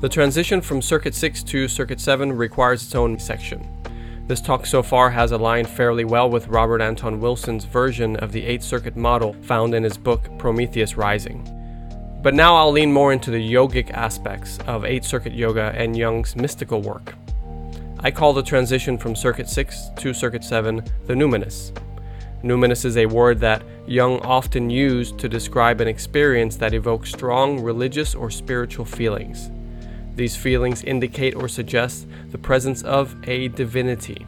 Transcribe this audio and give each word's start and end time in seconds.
The 0.00 0.08
transition 0.08 0.60
from 0.60 0.80
Circuit 0.80 1.12
6 1.12 1.42
to 1.42 1.66
Circuit 1.66 2.00
7 2.00 2.32
requires 2.32 2.84
its 2.84 2.94
own 2.94 3.18
section. 3.18 3.68
This 4.28 4.40
talk 4.40 4.64
so 4.64 4.80
far 4.80 5.10
has 5.10 5.32
aligned 5.32 5.68
fairly 5.68 6.04
well 6.04 6.30
with 6.30 6.46
Robert 6.46 6.80
Anton 6.80 7.18
Wilson's 7.18 7.64
version 7.64 8.14
of 8.18 8.30
the 8.30 8.44
8 8.44 8.62
circuit 8.62 8.96
model 8.96 9.32
found 9.42 9.74
in 9.74 9.82
his 9.82 9.98
book 9.98 10.30
Prometheus 10.38 10.96
Rising. 10.96 11.42
But 12.22 12.34
now 12.34 12.54
I'll 12.54 12.70
lean 12.70 12.92
more 12.92 13.12
into 13.12 13.32
the 13.32 13.52
yogic 13.52 13.90
aspects 13.90 14.60
of 14.68 14.84
8 14.84 15.04
circuit 15.04 15.32
yoga 15.32 15.72
and 15.74 15.96
Jung's 15.96 16.36
mystical 16.36 16.80
work. 16.80 17.14
I 17.98 18.12
call 18.12 18.32
the 18.32 18.42
transition 18.44 18.98
from 18.98 19.16
Circuit 19.16 19.48
6 19.48 19.88
to 19.96 20.14
Circuit 20.14 20.44
7 20.44 20.80
the 21.06 21.14
numinous. 21.14 21.76
Numinous 22.44 22.84
is 22.84 22.96
a 22.98 23.06
word 23.06 23.40
that 23.40 23.64
Jung 23.88 24.20
often 24.20 24.70
used 24.70 25.18
to 25.18 25.28
describe 25.28 25.80
an 25.80 25.88
experience 25.88 26.54
that 26.54 26.72
evokes 26.72 27.10
strong 27.10 27.60
religious 27.60 28.14
or 28.14 28.30
spiritual 28.30 28.84
feelings. 28.84 29.50
These 30.18 30.34
feelings 30.34 30.82
indicate 30.82 31.36
or 31.36 31.46
suggest 31.46 32.08
the 32.30 32.38
presence 32.38 32.82
of 32.82 33.14
a 33.28 33.46
divinity. 33.46 34.26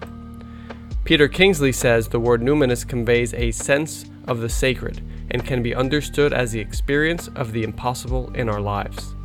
Peter 1.03 1.27
Kingsley 1.27 1.73
says 1.73 2.07
the 2.07 2.21
word 2.21 2.43
numinous 2.43 2.87
conveys 2.87 3.35
a 3.35 3.51
sense 3.51 4.05
of 4.29 4.39
the 4.39 4.49
sacred 4.49 5.03
and 5.33 5.45
can 5.45 5.65
be 5.65 5.75
understood 5.75 6.33
as 6.33 6.53
the 6.53 6.61
experience 6.61 7.27
of 7.35 7.51
the 7.51 7.65
impossible 7.65 8.31
in 8.35 8.49
our 8.49 8.61
lives. 8.61 9.17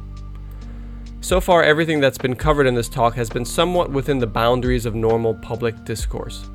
So 1.21 1.39
far, 1.39 1.61
everything 1.61 1.99
that's 1.99 2.17
been 2.17 2.35
covered 2.35 2.65
in 2.65 2.73
this 2.73 2.89
talk 2.89 3.13
has 3.13 3.29
been 3.29 3.45
somewhat 3.45 3.91
within 3.91 4.17
the 4.17 4.25
boundaries 4.25 4.87
of 4.87 4.95
normal 4.95 5.35
public 5.35 5.85
discourse. 5.85 6.49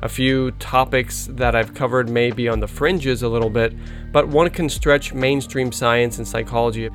A 0.00 0.08
few 0.08 0.52
topics 0.52 1.28
that 1.32 1.54
I've 1.54 1.74
covered 1.74 2.08
may 2.08 2.30
be 2.30 2.48
on 2.48 2.60
the 2.60 2.66
fringes 2.66 3.22
a 3.22 3.28
little 3.28 3.50
bit, 3.50 3.74
but 4.10 4.26
one 4.26 4.48
can 4.48 4.70
stretch 4.70 5.12
mainstream 5.12 5.70
science 5.70 6.16
and 6.16 6.26
psychology 6.26 6.88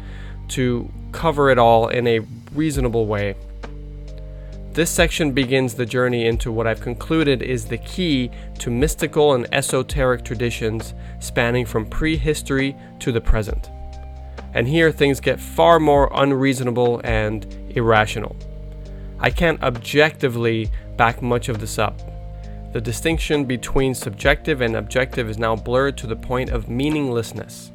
to 0.48 0.92
cover 1.12 1.50
it 1.50 1.58
all 1.58 1.90
in 1.90 2.08
a 2.08 2.20
reasonable 2.56 3.06
way. 3.06 3.36
This 4.74 4.90
section 4.90 5.32
begins 5.32 5.74
the 5.74 5.86
journey 5.86 6.26
into 6.26 6.52
what 6.52 6.68
I've 6.68 6.82
concluded 6.82 7.42
is 7.42 7.66
the 7.66 7.78
key 7.78 8.30
to 8.60 8.70
mystical 8.70 9.34
and 9.34 9.48
esoteric 9.54 10.26
traditions 10.26 10.94
spanning 11.20 11.66
from 11.66 11.86
prehistory 11.86 12.76
to 13.00 13.14
the 13.14 13.22
present. 13.22 13.70
And 14.54 14.68
here 14.68 14.92
things 14.92 15.22
get 15.22 15.40
far 15.40 15.80
more 15.80 16.12
unreasonable 16.14 17.00
and 17.04 17.46
irrational. 17.70 18.36
I 19.20 19.30
can't 19.30 19.64
objectively 19.64 20.70
back 20.98 21.22
much 21.22 21.48
of 21.48 21.60
this 21.60 21.80
up. 21.80 22.02
The 22.74 22.82
distinction 22.82 23.46
between 23.46 23.96
subjective 23.96 24.60
and 24.60 24.76
objective 24.76 25.30
is 25.30 25.38
now 25.38 25.56
blurred 25.56 25.98
to 26.00 26.08
the 26.08 26.18
point 26.18 26.50
of 26.50 26.68
meaninglessness. 26.68 27.72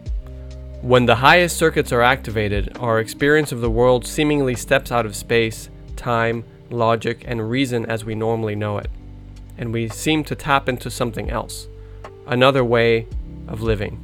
When 0.82 1.04
the 1.04 1.16
highest 1.16 1.58
circuits 1.58 1.92
are 1.92 2.00
activated, 2.00 2.78
our 2.78 3.00
experience 3.00 3.52
of 3.52 3.60
the 3.60 3.68
world 3.68 4.06
seemingly 4.06 4.54
steps 4.54 4.90
out 4.90 5.04
of 5.04 5.14
space, 5.14 5.68
time, 5.94 6.42
logic, 6.70 7.22
and 7.26 7.50
reason 7.50 7.84
as 7.84 8.06
we 8.06 8.14
normally 8.14 8.54
know 8.54 8.78
it, 8.78 8.90
and 9.58 9.74
we 9.74 9.90
seem 9.90 10.24
to 10.24 10.34
tap 10.34 10.70
into 10.70 10.90
something 10.90 11.28
else, 11.28 11.68
another 12.26 12.64
way 12.64 13.06
of 13.46 13.60
living. 13.60 14.00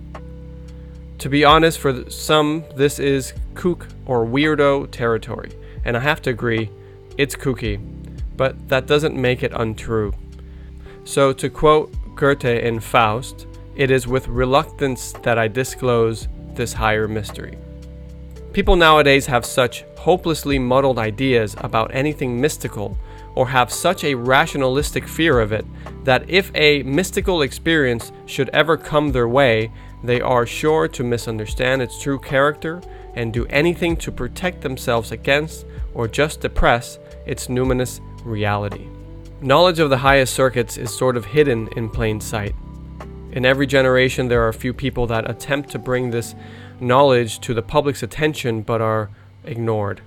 To 1.16 1.30
be 1.30 1.46
honest, 1.46 1.78
for 1.78 2.10
some, 2.10 2.62
this 2.74 2.98
is 2.98 3.32
kook 3.54 3.88
or 4.04 4.26
weirdo 4.26 4.90
territory, 4.90 5.52
and 5.86 5.96
I 5.96 6.00
have 6.00 6.20
to 6.22 6.30
agree, 6.30 6.70
it's 7.16 7.34
kooky, 7.34 7.80
but 8.36 8.68
that 8.68 8.86
doesn't 8.86 9.16
make 9.16 9.42
it 9.42 9.52
untrue. 9.54 10.12
So, 11.04 11.32
to 11.32 11.48
quote 11.48 11.94
Goethe 12.14 12.44
in 12.44 12.80
Faust, 12.80 13.46
it 13.76 13.90
is 13.90 14.06
with 14.06 14.28
reluctance 14.28 15.12
that 15.22 15.38
I 15.38 15.48
disclose 15.48 16.28
this 16.56 16.72
higher 16.72 17.06
mystery. 17.06 17.56
People 18.52 18.76
nowadays 18.76 19.26
have 19.26 19.44
such 19.44 19.84
hopelessly 19.98 20.58
muddled 20.58 20.98
ideas 20.98 21.54
about 21.58 21.94
anything 21.94 22.40
mystical 22.40 22.96
or 23.34 23.48
have 23.48 23.70
such 23.70 24.02
a 24.02 24.14
rationalistic 24.14 25.06
fear 25.06 25.40
of 25.40 25.52
it 25.52 25.66
that 26.04 26.28
if 26.28 26.50
a 26.54 26.82
mystical 26.84 27.42
experience 27.42 28.12
should 28.24 28.48
ever 28.50 28.76
come 28.76 29.12
their 29.12 29.28
way, 29.28 29.70
they 30.02 30.20
are 30.20 30.46
sure 30.46 30.88
to 30.88 31.04
misunderstand 31.04 31.82
its 31.82 32.00
true 32.00 32.18
character 32.18 32.80
and 33.14 33.32
do 33.32 33.46
anything 33.46 33.96
to 33.96 34.10
protect 34.12 34.62
themselves 34.62 35.12
against 35.12 35.66
or 35.92 36.08
just 36.08 36.40
depress 36.40 36.98
its 37.26 37.48
numinous 37.48 38.00
reality. 38.24 38.86
Knowledge 39.40 39.80
of 39.80 39.90
the 39.90 39.98
highest 39.98 40.34
circuits 40.34 40.78
is 40.78 40.94
sort 40.94 41.16
of 41.16 41.26
hidden 41.26 41.68
in 41.76 41.90
plain 41.90 42.20
sight. 42.20 42.54
In 43.36 43.44
every 43.44 43.66
generation, 43.66 44.28
there 44.28 44.42
are 44.44 44.48
a 44.48 44.54
few 44.54 44.72
people 44.72 45.06
that 45.08 45.28
attempt 45.28 45.68
to 45.72 45.78
bring 45.78 46.10
this 46.10 46.34
knowledge 46.80 47.38
to 47.40 47.52
the 47.52 47.60
public's 47.60 48.02
attention 48.02 48.62
but 48.62 48.80
are 48.80 49.10
ignored. 49.44 50.00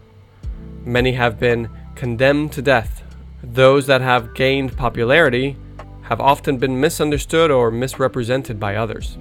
Many 0.83 1.11
have 1.11 1.39
been 1.39 1.69
condemned 1.93 2.51
to 2.53 2.63
death. 2.63 3.03
Those 3.43 3.85
that 3.85 4.01
have 4.01 4.33
gained 4.33 4.75
popularity 4.75 5.57
have 6.05 6.19
often 6.19 6.57
been 6.57 6.81
misunderstood 6.81 7.51
or 7.51 7.69
misrepresented 7.69 8.59
by 8.59 8.75
others. 8.75 9.19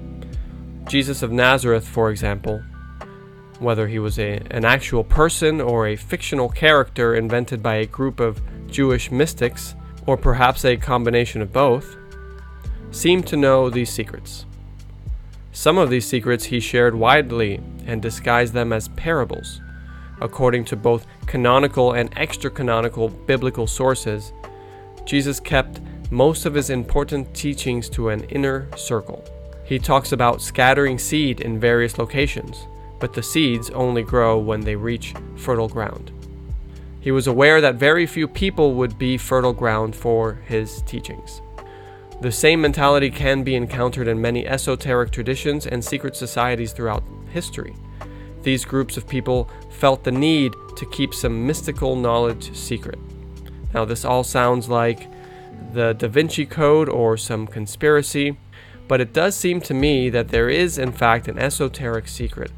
Jesus 0.88 1.22
of 1.22 1.30
Nazareth, 1.30 1.86
for 1.86 2.10
example, 2.10 2.62
whether 3.58 3.88
he 3.88 3.98
was 3.98 4.18
a, 4.18 4.40
an 4.50 4.64
actual 4.64 5.04
person 5.04 5.60
or 5.60 5.86
a 5.86 5.96
fictional 5.96 6.48
character 6.48 7.14
invented 7.14 7.62
by 7.62 7.74
a 7.74 7.84
group 7.84 8.20
of 8.20 8.40
Jewish 8.68 9.10
mystics, 9.10 9.74
or 10.06 10.16
perhaps 10.16 10.64
a 10.64 10.78
combination 10.78 11.42
of 11.42 11.52
both, 11.52 11.94
seemed 12.90 13.26
to 13.26 13.36
know 13.36 13.70
these 13.70 13.90
secrets. 13.90 14.46
Some 15.52 15.78
of 15.78 15.90
these 15.90 16.06
secrets 16.06 16.44
he 16.44 16.60
shared 16.60 16.94
widely 16.94 17.60
and 17.86 18.00
disguised 18.00 18.52
them 18.52 18.72
as 18.72 18.88
parables. 18.88 19.60
According 20.20 20.64
to 20.66 20.76
both 20.76 21.06
canonical 21.26 21.92
and 21.92 22.10
extra 22.16 22.50
canonical 22.50 23.08
biblical 23.08 23.66
sources, 23.66 24.32
Jesus 25.04 25.40
kept 25.40 25.80
most 26.10 26.46
of 26.46 26.54
his 26.54 26.70
important 26.70 27.34
teachings 27.34 27.88
to 27.90 28.08
an 28.08 28.24
inner 28.24 28.68
circle. 28.76 29.24
He 29.64 29.78
talks 29.78 30.12
about 30.12 30.40
scattering 30.40 30.98
seed 30.98 31.40
in 31.40 31.60
various 31.60 31.98
locations, 31.98 32.66
but 33.00 33.12
the 33.12 33.22
seeds 33.22 33.70
only 33.70 34.02
grow 34.02 34.38
when 34.38 34.60
they 34.60 34.76
reach 34.76 35.14
fertile 35.36 35.68
ground. 35.68 36.10
He 37.00 37.10
was 37.10 37.26
aware 37.26 37.60
that 37.60 37.76
very 37.76 38.06
few 38.06 38.26
people 38.26 38.74
would 38.74 38.98
be 38.98 39.18
fertile 39.18 39.52
ground 39.52 39.94
for 39.94 40.34
his 40.46 40.82
teachings. 40.82 41.42
The 42.20 42.32
same 42.32 42.60
mentality 42.60 43.10
can 43.10 43.44
be 43.44 43.54
encountered 43.54 44.08
in 44.08 44.20
many 44.20 44.44
esoteric 44.44 45.12
traditions 45.12 45.68
and 45.68 45.84
secret 45.84 46.16
societies 46.16 46.72
throughout 46.72 47.04
history. 47.30 47.76
These 48.42 48.64
groups 48.64 48.96
of 48.96 49.06
people 49.06 49.48
felt 49.70 50.02
the 50.02 50.10
need 50.10 50.52
to 50.76 50.86
keep 50.86 51.14
some 51.14 51.46
mystical 51.46 51.94
knowledge 51.94 52.56
secret. 52.56 52.98
Now, 53.72 53.84
this 53.84 54.04
all 54.04 54.24
sounds 54.24 54.68
like 54.68 55.08
the 55.72 55.92
Da 55.92 56.08
Vinci 56.08 56.44
Code 56.44 56.88
or 56.88 57.16
some 57.16 57.46
conspiracy, 57.46 58.36
but 58.88 59.00
it 59.00 59.12
does 59.12 59.36
seem 59.36 59.60
to 59.60 59.74
me 59.74 60.10
that 60.10 60.28
there 60.28 60.48
is, 60.48 60.76
in 60.76 60.90
fact, 60.90 61.28
an 61.28 61.38
esoteric 61.38 62.08
secret, 62.08 62.50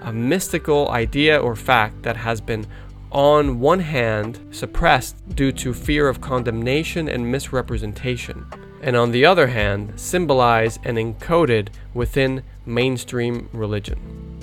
a 0.00 0.12
mystical 0.12 0.88
idea 0.88 1.38
or 1.38 1.54
fact 1.54 2.02
that 2.02 2.16
has 2.16 2.40
been, 2.40 2.64
on 3.10 3.60
one 3.60 3.80
hand, 3.80 4.40
suppressed 4.52 5.16
due 5.36 5.52
to 5.52 5.74
fear 5.74 6.08
of 6.08 6.22
condemnation 6.22 7.08
and 7.10 7.30
misrepresentation 7.30 8.46
and 8.82 8.96
on 8.96 9.12
the 9.12 9.24
other 9.24 9.46
hand, 9.46 9.98
symbolize 9.98 10.78
and 10.84 10.98
encoded 10.98 11.68
within 11.94 12.42
mainstream 12.66 13.48
religion. 13.52 14.40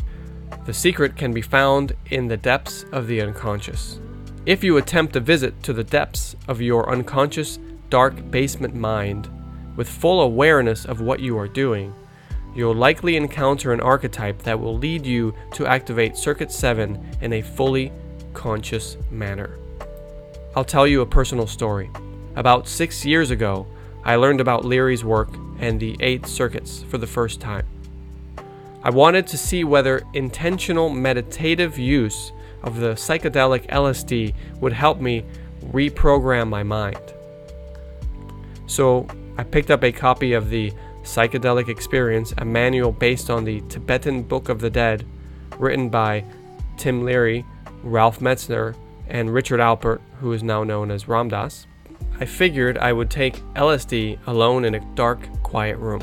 The 0.65 0.73
secret 0.73 1.15
can 1.15 1.33
be 1.33 1.41
found 1.41 1.93
in 2.09 2.27
the 2.27 2.37
depths 2.37 2.85
of 2.91 3.07
the 3.07 3.21
unconscious. 3.21 3.99
If 4.45 4.63
you 4.63 4.77
attempt 4.77 5.15
a 5.15 5.19
visit 5.19 5.61
to 5.63 5.73
the 5.73 5.83
depths 5.83 6.35
of 6.47 6.61
your 6.61 6.89
unconscious, 6.89 7.59
dark 7.89 8.31
basement 8.31 8.73
mind 8.73 9.29
with 9.75 9.89
full 9.89 10.21
awareness 10.21 10.85
of 10.85 11.01
what 11.01 11.19
you 11.19 11.37
are 11.37 11.47
doing, 11.47 11.93
you'll 12.55 12.75
likely 12.75 13.15
encounter 13.15 13.73
an 13.73 13.81
archetype 13.81 14.39
that 14.43 14.59
will 14.59 14.77
lead 14.77 15.05
you 15.05 15.33
to 15.53 15.67
activate 15.67 16.17
Circuit 16.17 16.51
7 16.51 17.17
in 17.21 17.33
a 17.33 17.41
fully 17.41 17.91
conscious 18.33 18.97
manner. 19.11 19.57
I'll 20.55 20.65
tell 20.65 20.87
you 20.87 21.01
a 21.01 21.05
personal 21.05 21.47
story. 21.47 21.89
About 22.35 22.67
six 22.67 23.05
years 23.05 23.31
ago, 23.31 23.67
I 24.09 24.15
learned 24.15 24.41
about 24.41 24.65
Leary's 24.65 25.03
work 25.03 25.29
and 25.59 25.79
the 25.79 25.95
eight 25.99 26.25
circuits 26.25 26.81
for 26.81 26.97
the 26.97 27.05
first 27.05 27.39
time. 27.39 27.67
I 28.81 28.89
wanted 28.89 29.27
to 29.27 29.37
see 29.37 29.63
whether 29.63 30.01
intentional 30.15 30.89
meditative 30.89 31.77
use 31.77 32.31
of 32.63 32.79
the 32.79 32.93
psychedelic 32.93 33.67
LSD 33.67 34.33
would 34.61 34.73
help 34.73 34.99
me 34.99 35.25
reprogram 35.67 36.49
my 36.49 36.63
mind. 36.63 36.97
So 38.65 39.05
I 39.37 39.43
picked 39.43 39.69
up 39.69 39.83
a 39.83 39.91
copy 39.91 40.33
of 40.33 40.49
the 40.49 40.73
Psychedelic 41.03 41.69
Experience, 41.69 42.33
a 42.39 42.45
manual 42.45 42.91
based 42.91 43.29
on 43.29 43.45
the 43.45 43.61
Tibetan 43.69 44.23
Book 44.23 44.49
of 44.49 44.59
the 44.59 44.71
Dead, 44.71 45.05
written 45.59 45.87
by 45.87 46.25
Tim 46.77 47.05
Leary, 47.05 47.45
Ralph 47.83 48.21
Metzner, 48.21 48.75
and 49.07 49.31
Richard 49.31 49.59
Alpert, 49.59 50.01
who 50.19 50.31
is 50.31 50.41
now 50.41 50.63
known 50.63 50.89
as 50.89 51.07
Ram 51.07 51.29
Dass. 51.29 51.67
I 52.19 52.25
figured 52.25 52.77
I 52.77 52.91
would 52.91 53.09
take 53.09 53.43
LSD 53.53 54.19
alone 54.27 54.65
in 54.65 54.75
a 54.75 54.95
dark, 54.95 55.19
quiet 55.41 55.77
room. 55.77 56.01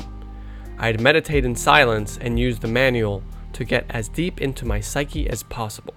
I'd 0.79 0.99
meditate 0.99 1.45
in 1.45 1.55
silence 1.55 2.17
and 2.19 2.39
use 2.39 2.59
the 2.59 2.67
manual 2.67 3.23
to 3.53 3.63
get 3.63 3.85
as 3.89 4.09
deep 4.09 4.41
into 4.41 4.65
my 4.65 4.79
psyche 4.79 5.29
as 5.29 5.43
possible. 5.43 5.93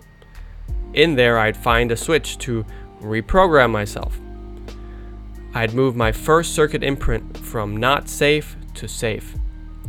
In 0.92 1.14
there, 1.14 1.38
I'd 1.38 1.56
find 1.56 1.90
a 1.90 1.96
switch 1.96 2.38
to 2.38 2.64
reprogram 3.00 3.70
myself. 3.70 4.18
I'd 5.54 5.74
move 5.74 5.96
my 5.96 6.12
first 6.12 6.54
circuit 6.54 6.82
imprint 6.82 7.36
from 7.38 7.76
not 7.76 8.08
safe 8.08 8.56
to 8.74 8.88
safe. 8.88 9.34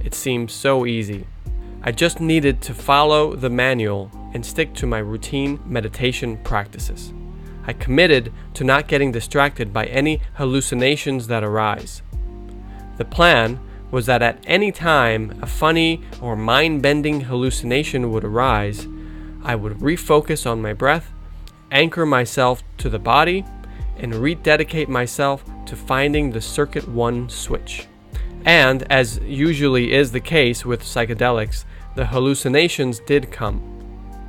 It 0.03 0.13
seemed 0.13 0.49
so 0.49 0.85
easy. 0.85 1.27
I 1.83 1.91
just 1.91 2.19
needed 2.19 2.61
to 2.61 2.73
follow 2.73 3.35
the 3.35 3.49
manual 3.49 4.11
and 4.33 4.45
stick 4.45 4.73
to 4.75 4.87
my 4.87 4.99
routine 4.99 5.59
meditation 5.65 6.37
practices. 6.43 7.13
I 7.65 7.73
committed 7.73 8.31
to 8.55 8.63
not 8.63 8.87
getting 8.87 9.11
distracted 9.11 9.71
by 9.71 9.85
any 9.85 10.21
hallucinations 10.35 11.27
that 11.27 11.43
arise. 11.43 12.01
The 12.97 13.05
plan 13.05 13.59
was 13.91 14.05
that 14.05 14.21
at 14.21 14.43
any 14.45 14.71
time 14.71 15.37
a 15.41 15.45
funny 15.45 16.01
or 16.21 16.35
mind 16.35 16.81
bending 16.81 17.21
hallucination 17.21 18.11
would 18.11 18.23
arise, 18.23 18.87
I 19.43 19.55
would 19.55 19.79
refocus 19.79 20.49
on 20.49 20.61
my 20.61 20.73
breath, 20.73 21.11
anchor 21.71 22.05
myself 22.05 22.63
to 22.77 22.89
the 22.89 22.99
body, 22.99 23.45
and 23.97 24.15
rededicate 24.15 24.89
myself 24.89 25.43
to 25.65 25.75
finding 25.75 26.31
the 26.31 26.41
Circuit 26.41 26.87
1 26.87 27.29
switch. 27.29 27.87
And, 28.45 28.83
as 28.91 29.19
usually 29.19 29.93
is 29.93 30.11
the 30.11 30.19
case 30.19 30.65
with 30.65 30.81
psychedelics, 30.81 31.65
the 31.95 32.05
hallucinations 32.05 32.99
did 32.99 33.31
come, 33.31 33.61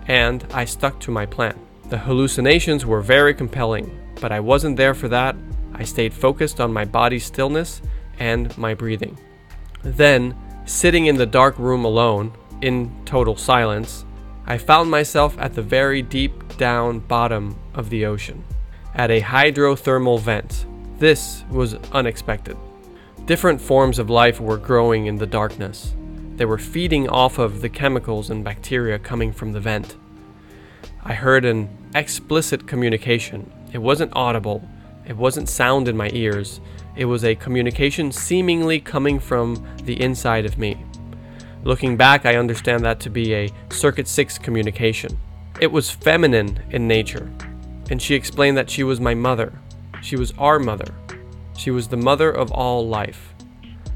and 0.07 0.45
I 0.53 0.65
stuck 0.65 1.01
to 1.01 1.11
my 1.11 1.25
plan. 1.25 1.59
The 1.93 1.99
hallucinations 1.99 2.87
were 2.87 3.03
very 3.03 3.35
compelling, 3.35 3.95
but 4.19 4.33
I 4.33 4.41
wasn't 4.41 4.79
there 4.79 4.95
for 4.95 5.09
that. 5.09 5.37
I 5.75 5.85
stayed 5.85 6.15
focused 6.15 6.59
on 6.59 6.73
my 6.73 6.87
body's 6.87 7.27
stillness 7.27 7.83
and 8.19 8.57
my 8.57 8.73
breathing. 8.73 9.19
Then, 9.83 10.35
sitting 10.65 11.05
in 11.05 11.17
the 11.17 11.27
dark 11.27 11.59
room 11.59 11.85
alone, 11.85 12.33
in 12.63 12.91
total 13.05 13.37
silence, 13.37 14.07
I 14.47 14.57
found 14.57 14.91
myself 14.91 15.37
at 15.39 15.53
the 15.53 15.61
very 15.61 16.01
deep 16.01 16.57
down 16.57 17.01
bottom 17.01 17.59
of 17.75 17.91
the 17.91 18.07
ocean, 18.07 18.43
at 18.95 19.11
a 19.11 19.21
hydrothermal 19.21 20.19
vent. 20.19 20.65
This 20.99 21.45
was 21.51 21.75
unexpected. 21.93 22.57
Different 23.27 23.61
forms 23.61 23.99
of 23.99 24.09
life 24.09 24.41
were 24.41 24.57
growing 24.57 25.09
in 25.09 25.19
the 25.19 25.27
darkness. 25.27 25.95
They 26.37 26.47
were 26.47 26.57
feeding 26.57 27.11
off 27.11 27.39
of 27.39 27.61
the 27.61 27.69
chemicals 27.69 28.31
and 28.31 28.43
bacteria 28.43 28.99
coming 28.99 29.31
from 29.31 29.53
the 29.53 29.61
vent. 29.61 29.99
I 31.05 31.15
heard 31.15 31.45
an 31.45 31.69
explicit 31.97 32.69
communication. 32.69 33.51
It 33.73 33.79
wasn't 33.79 34.13
audible, 34.15 34.63
it 35.05 35.17
wasn't 35.17 35.49
sound 35.49 35.89
in 35.89 35.97
my 35.97 36.09
ears, 36.13 36.61
it 36.95 37.07
was 37.07 37.25
a 37.25 37.35
communication 37.35 38.13
seemingly 38.13 38.79
coming 38.79 39.19
from 39.19 39.67
the 39.83 40.01
inside 40.01 40.45
of 40.45 40.59
me. 40.59 40.85
Looking 41.65 41.97
back, 41.97 42.25
I 42.25 42.37
understand 42.37 42.85
that 42.85 43.01
to 43.01 43.11
be 43.11 43.35
a 43.35 43.51
Circuit 43.71 44.07
6 44.07 44.39
communication. 44.39 45.19
It 45.61 45.73
was 45.73 45.91
feminine 45.91 46.63
in 46.71 46.87
nature, 46.87 47.33
and 47.91 48.01
she 48.01 48.15
explained 48.15 48.57
that 48.57 48.71
she 48.71 48.85
was 48.85 49.01
my 49.01 49.15
mother. 49.15 49.53
She 50.03 50.15
was 50.15 50.33
our 50.39 50.61
mother. 50.61 50.95
She 51.57 51.73
was 51.73 51.89
the 51.89 51.97
mother 51.97 52.31
of 52.31 52.53
all 52.53 52.87
life. 52.87 53.35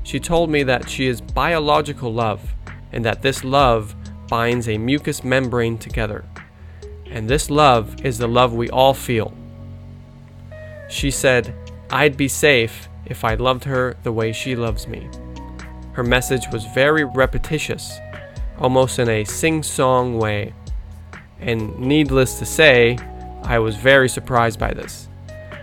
She 0.02 0.18
told 0.18 0.50
me 0.50 0.64
that 0.64 0.90
she 0.90 1.06
is 1.06 1.20
biological 1.20 2.12
love, 2.12 2.52
and 2.90 3.04
that 3.04 3.22
this 3.22 3.44
love 3.44 3.94
binds 4.26 4.68
a 4.68 4.76
mucous 4.76 5.22
membrane 5.22 5.78
together. 5.78 6.24
And 7.10 7.28
this 7.28 7.50
love 7.50 8.04
is 8.04 8.18
the 8.18 8.28
love 8.28 8.52
we 8.52 8.68
all 8.70 8.94
feel. 8.94 9.32
She 10.88 11.10
said, 11.10 11.54
I'd 11.90 12.16
be 12.16 12.28
safe 12.28 12.88
if 13.04 13.24
I 13.24 13.34
loved 13.34 13.64
her 13.64 13.96
the 14.02 14.12
way 14.12 14.32
she 14.32 14.56
loves 14.56 14.86
me. 14.86 15.08
Her 15.92 16.02
message 16.02 16.46
was 16.52 16.66
very 16.66 17.04
repetitious, 17.04 17.98
almost 18.58 18.98
in 18.98 19.08
a 19.08 19.24
sing 19.24 19.62
song 19.62 20.18
way. 20.18 20.52
And 21.40 21.78
needless 21.78 22.38
to 22.38 22.44
say, 22.46 22.98
I 23.44 23.58
was 23.58 23.76
very 23.76 24.08
surprised 24.08 24.58
by 24.58 24.74
this. 24.74 25.08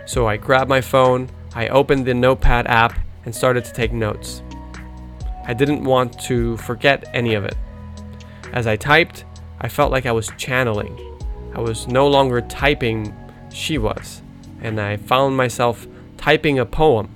So 0.06 0.26
I 0.26 0.36
grabbed 0.36 0.68
my 0.68 0.80
phone, 0.80 1.30
I 1.54 1.68
opened 1.68 2.06
the 2.06 2.14
Notepad 2.14 2.66
app, 2.66 2.98
and 3.24 3.34
started 3.34 3.64
to 3.64 3.72
take 3.72 3.92
notes. 3.92 4.42
I 5.46 5.54
didn't 5.54 5.84
want 5.84 6.18
to 6.22 6.56
forget 6.58 7.04
any 7.14 7.34
of 7.34 7.44
it. 7.44 7.56
As 8.52 8.66
I 8.66 8.76
typed, 8.76 9.24
I 9.60 9.68
felt 9.68 9.92
like 9.92 10.06
I 10.06 10.12
was 10.12 10.30
channeling. 10.36 10.98
I 11.54 11.60
was 11.60 11.86
no 11.86 12.08
longer 12.08 12.40
typing, 12.40 13.14
she 13.52 13.78
was, 13.78 14.22
and 14.60 14.80
I 14.80 14.96
found 14.96 15.36
myself 15.36 15.86
typing 16.16 16.58
a 16.58 16.66
poem. 16.66 17.10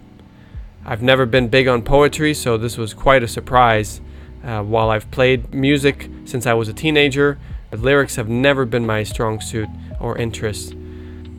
I've 0.85 1.03
never 1.03 1.27
been 1.27 1.49
big 1.49 1.67
on 1.67 1.83
poetry, 1.83 2.33
so 2.35 2.57
this 2.57 2.79
was 2.79 2.95
quite 2.95 3.23
a 3.23 3.29
surprise. 3.29 4.01
Uh, 4.45 4.63
while 4.63 4.91
I've 4.91 5.11
played 5.11 5.53
music 5.53 6.09
since 6.25 6.47
I 6.47 6.55
was 6.55 6.69
a 6.69 6.73
teenager, 6.73 7.39
lyrics 7.73 8.17
have 8.17 8.29
never 8.29 8.65
been 8.65 8.87
my 8.87 9.03
strong 9.03 9.41
suit 9.41 9.69
or 10.01 10.17
interest. 10.17 10.75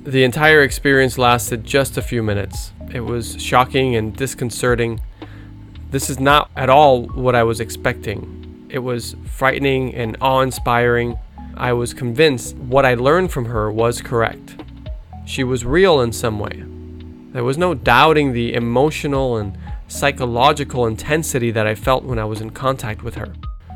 The 0.03 0.23
entire 0.23 0.61
experience 0.61 1.17
lasted 1.17 1.63
just 1.63 1.97
a 1.97 2.01
few 2.01 2.21
minutes. 2.21 2.73
It 2.93 3.01
was 3.01 3.41
shocking 3.41 3.95
and 3.95 4.15
disconcerting. 4.15 5.01
This 5.91 6.09
is 6.09 6.19
not 6.19 6.51
at 6.55 6.69
all 6.69 7.03
what 7.07 7.35
I 7.35 7.43
was 7.43 7.59
expecting. 7.59 8.67
It 8.69 8.79
was 8.79 9.15
frightening 9.25 9.95
and 9.95 10.17
awe 10.21 10.41
inspiring. 10.41 11.17
I 11.59 11.73
was 11.73 11.94
convinced 11.94 12.56
what 12.56 12.85
I 12.85 12.94
learned 12.94 13.31
from 13.31 13.44
her 13.45 13.69
was 13.69 14.01
correct. 14.01 14.56
She 15.25 15.44
was 15.44 15.65
real 15.65 16.00
in 16.00 16.13
some 16.13 16.39
way. 16.39 16.63
There 17.33 17.44
was 17.44 17.57
no 17.57 17.73
doubting 17.73 18.31
the 18.31 18.53
emotional 18.53 19.35
and 19.35 19.57
psychological 19.89 20.88
intensity 20.88 21.51
that 21.51 21.67
I 21.67 21.75
felt 21.75 22.06
when 22.06 22.17
I 22.17 22.23
was 22.23 22.39
in 22.39 22.51
contact 22.51 23.03
with 23.03 23.15
her. 23.15 23.33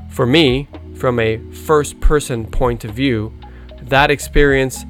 For 0.09 0.25
me, 0.25 0.69
from 0.95 1.19
a 1.19 1.39
first 1.51 1.99
person 1.99 2.45
point 2.45 2.85
of 2.85 2.93
view, 2.93 3.33
that 3.81 4.09
experience 4.09 4.85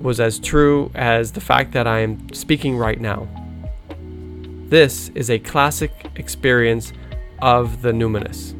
was 0.00 0.18
as 0.18 0.40
true 0.40 0.90
as 0.96 1.30
the 1.30 1.40
fact 1.40 1.70
that 1.72 1.86
I 1.86 2.00
am 2.00 2.34
speaking 2.34 2.76
right 2.76 3.00
now. 3.00 3.28
This 4.68 5.10
is 5.14 5.30
a 5.30 5.38
classic 5.38 5.92
experience 6.16 6.92
of 7.40 7.82
the 7.82 7.92
numinous. 7.92 8.56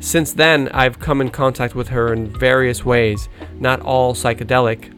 Since 0.00 0.34
then, 0.34 0.68
I've 0.68 0.98
come 0.98 1.20
in 1.20 1.30
contact 1.30 1.74
with 1.74 1.88
her 1.88 2.12
in 2.12 2.38
various 2.38 2.84
ways, 2.84 3.28
not 3.54 3.80
all 3.80 4.14
psychedelic. 4.14 4.92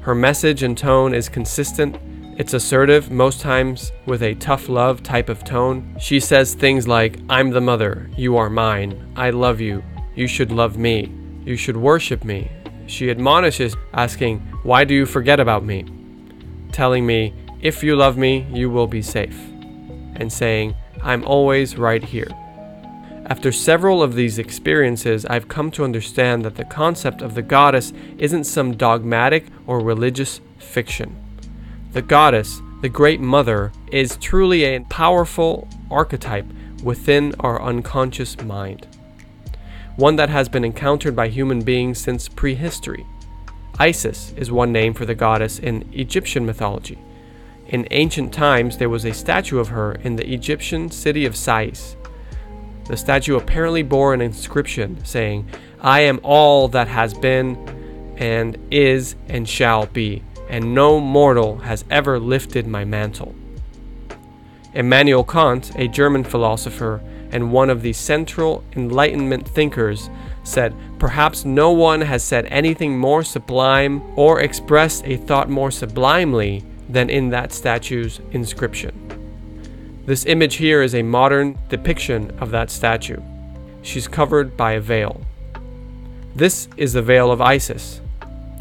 Her 0.00 0.14
message 0.14 0.62
and 0.62 0.76
tone 0.76 1.14
is 1.14 1.28
consistent 1.28 1.96
it's 2.40 2.54
assertive, 2.54 3.10
most 3.10 3.42
times 3.42 3.92
with 4.06 4.22
a 4.22 4.34
tough 4.36 4.70
love 4.70 5.02
type 5.02 5.28
of 5.28 5.44
tone. 5.44 5.94
She 6.00 6.18
says 6.18 6.54
things 6.54 6.88
like, 6.88 7.18
I'm 7.28 7.50
the 7.50 7.60
mother, 7.60 8.08
you 8.16 8.38
are 8.38 8.48
mine, 8.48 9.12
I 9.14 9.28
love 9.28 9.60
you, 9.60 9.82
you 10.14 10.26
should 10.26 10.50
love 10.50 10.78
me, 10.78 11.12
you 11.44 11.58
should 11.58 11.76
worship 11.76 12.24
me. 12.24 12.50
She 12.86 13.10
admonishes, 13.10 13.76
asking, 13.92 14.38
Why 14.62 14.84
do 14.84 14.94
you 14.94 15.04
forget 15.04 15.38
about 15.38 15.66
me? 15.66 15.84
Telling 16.72 17.04
me, 17.04 17.34
If 17.60 17.82
you 17.82 17.94
love 17.94 18.16
me, 18.16 18.46
you 18.50 18.70
will 18.70 18.86
be 18.86 19.02
safe. 19.02 19.38
And 20.16 20.32
saying, 20.32 20.74
I'm 21.02 21.26
always 21.26 21.76
right 21.76 22.02
here. 22.02 22.30
After 23.30 23.52
several 23.52 24.02
of 24.02 24.16
these 24.16 24.40
experiences, 24.40 25.24
I've 25.24 25.46
come 25.46 25.70
to 25.72 25.84
understand 25.84 26.44
that 26.44 26.56
the 26.56 26.64
concept 26.64 27.22
of 27.22 27.36
the 27.36 27.42
goddess 27.42 27.92
isn't 28.18 28.42
some 28.42 28.76
dogmatic 28.76 29.46
or 29.68 29.78
religious 29.78 30.40
fiction. 30.58 31.14
The 31.92 32.02
goddess, 32.02 32.60
the 32.82 32.88
Great 32.88 33.20
Mother, 33.20 33.70
is 33.92 34.16
truly 34.16 34.64
a 34.64 34.80
powerful 34.80 35.68
archetype 35.92 36.46
within 36.82 37.32
our 37.38 37.62
unconscious 37.62 38.36
mind, 38.40 38.88
one 39.94 40.16
that 40.16 40.28
has 40.28 40.48
been 40.48 40.64
encountered 40.64 41.14
by 41.14 41.28
human 41.28 41.62
beings 41.62 41.98
since 41.98 42.28
prehistory. 42.28 43.06
Isis 43.78 44.32
is 44.32 44.50
one 44.50 44.72
name 44.72 44.92
for 44.92 45.06
the 45.06 45.14
goddess 45.14 45.60
in 45.60 45.88
Egyptian 45.92 46.44
mythology. 46.44 46.98
In 47.68 47.86
ancient 47.92 48.34
times, 48.34 48.78
there 48.78 48.88
was 48.88 49.04
a 49.04 49.14
statue 49.14 49.60
of 49.60 49.68
her 49.68 49.92
in 49.92 50.16
the 50.16 50.28
Egyptian 50.28 50.90
city 50.90 51.24
of 51.24 51.36
Sais. 51.36 51.94
The 52.90 52.96
statue 52.96 53.36
apparently 53.36 53.82
bore 53.82 54.12
an 54.12 54.20
inscription 54.20 55.02
saying, 55.04 55.48
I 55.80 56.00
am 56.00 56.20
all 56.22 56.68
that 56.68 56.88
has 56.88 57.14
been, 57.14 57.56
and 58.18 58.58
is, 58.70 59.14
and 59.28 59.48
shall 59.48 59.86
be 59.86 60.22
and 60.50 60.74
no 60.74 61.00
mortal 61.00 61.58
has 61.58 61.84
ever 61.90 62.18
lifted 62.18 62.66
my 62.66 62.84
mantle. 62.84 63.34
Immanuel 64.74 65.24
Kant, 65.24 65.70
a 65.76 65.88
German 65.88 66.24
philosopher 66.24 67.00
and 67.30 67.52
one 67.52 67.70
of 67.70 67.82
the 67.82 67.92
central 67.92 68.64
Enlightenment 68.74 69.48
thinkers, 69.48 70.10
said, 70.42 70.74
Perhaps 70.98 71.44
no 71.44 71.70
one 71.70 72.00
has 72.00 72.24
said 72.24 72.46
anything 72.46 72.98
more 72.98 73.22
sublime 73.22 74.02
or 74.16 74.40
expressed 74.40 75.06
a 75.06 75.16
thought 75.16 75.48
more 75.48 75.70
sublimely 75.70 76.64
than 76.88 77.08
in 77.08 77.30
that 77.30 77.52
statue's 77.52 78.20
inscription. 78.32 79.19
This 80.10 80.26
image 80.26 80.56
here 80.56 80.82
is 80.82 80.96
a 80.96 81.04
modern 81.04 81.56
depiction 81.68 82.36
of 82.40 82.50
that 82.50 82.68
statue. 82.68 83.22
She's 83.82 84.08
covered 84.08 84.56
by 84.56 84.72
a 84.72 84.80
veil. 84.80 85.24
This 86.34 86.66
is 86.76 86.94
the 86.94 87.00
veil 87.00 87.30
of 87.30 87.40
Isis, 87.40 88.00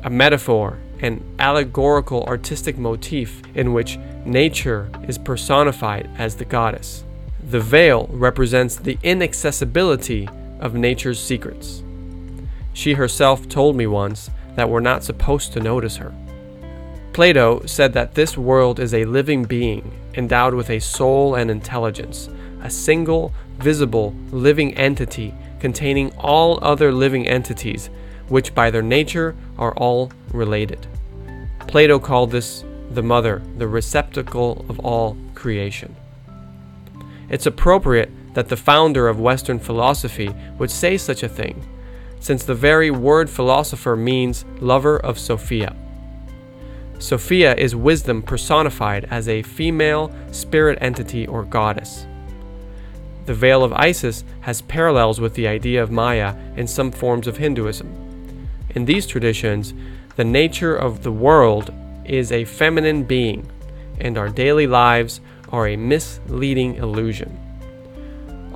a 0.03 0.11
metaphor 0.11 0.77
an 0.99 1.23
allegorical 1.39 2.23
artistic 2.25 2.77
motif 2.77 3.41
in 3.55 3.73
which 3.73 3.97
nature 4.25 4.91
is 5.07 5.17
personified 5.17 6.07
as 6.19 6.35
the 6.35 6.45
goddess. 6.45 7.03
The 7.49 7.59
veil 7.59 8.07
represents 8.11 8.75
the 8.75 8.99
inaccessibility 9.01 10.29
of 10.59 10.75
nature's 10.75 11.19
secrets. 11.19 11.81
She 12.73 12.93
herself 12.93 13.49
told 13.49 13.75
me 13.75 13.87
once 13.87 14.29
that 14.53 14.69
we're 14.69 14.81
not 14.81 15.03
supposed 15.03 15.53
to 15.53 15.59
notice 15.59 15.95
her. 15.95 16.13
Plato 17.19 17.61
said 17.65 17.91
that 17.91 18.15
this 18.15 18.37
world 18.37 18.79
is 18.79 18.93
a 18.93 19.03
living 19.03 19.43
being 19.43 19.91
endowed 20.13 20.53
with 20.53 20.69
a 20.69 20.79
soul 20.79 21.35
and 21.35 21.51
intelligence, 21.51 22.29
a 22.63 22.69
single, 22.69 23.33
visible, 23.57 24.15
living 24.31 24.73
entity 24.77 25.33
containing 25.59 26.13
all 26.17 26.63
other 26.63 26.93
living 26.93 27.27
entities, 27.27 27.89
which 28.29 28.55
by 28.55 28.71
their 28.71 28.81
nature 28.81 29.35
are 29.57 29.73
all 29.73 30.13
related. 30.31 30.87
Plato 31.67 31.99
called 31.99 32.31
this 32.31 32.63
the 32.91 33.03
mother, 33.03 33.41
the 33.57 33.67
receptacle 33.67 34.65
of 34.69 34.79
all 34.79 35.17
creation. 35.35 35.93
It's 37.27 37.47
appropriate 37.47 38.11
that 38.33 38.47
the 38.47 38.55
founder 38.55 39.09
of 39.09 39.19
Western 39.19 39.59
philosophy 39.59 40.33
would 40.57 40.71
say 40.71 40.97
such 40.97 41.21
a 41.21 41.27
thing, 41.27 41.67
since 42.21 42.45
the 42.45 42.55
very 42.55 42.89
word 42.89 43.29
philosopher 43.29 43.97
means 43.97 44.45
lover 44.61 44.97
of 44.97 45.19
Sophia. 45.19 45.75
Sophia 46.99 47.55
is 47.55 47.77
wisdom 47.77 48.21
personified 48.21 49.07
as 49.09 49.29
a 49.29 49.41
female 49.41 50.11
spirit 50.31 50.77
entity 50.81 51.25
or 51.25 51.45
goddess. 51.45 52.05
The 53.25 53.33
veil 53.33 53.63
of 53.63 53.71
Isis 53.71 54.25
has 54.41 54.61
parallels 54.63 55.21
with 55.21 55.33
the 55.33 55.47
idea 55.47 55.81
of 55.81 55.91
Maya 55.91 56.35
in 56.57 56.67
some 56.67 56.91
forms 56.91 57.25
of 57.25 57.37
Hinduism. 57.37 57.87
In 58.75 58.83
these 58.83 59.07
traditions, 59.07 59.73
the 60.17 60.25
nature 60.25 60.75
of 60.75 61.03
the 61.03 61.11
world 61.11 61.73
is 62.03 62.33
a 62.33 62.43
feminine 62.43 63.03
being, 63.03 63.49
and 64.01 64.17
our 64.17 64.27
daily 64.27 64.67
lives 64.67 65.21
are 65.53 65.67
a 65.69 65.77
misleading 65.77 66.75
illusion. 66.75 67.48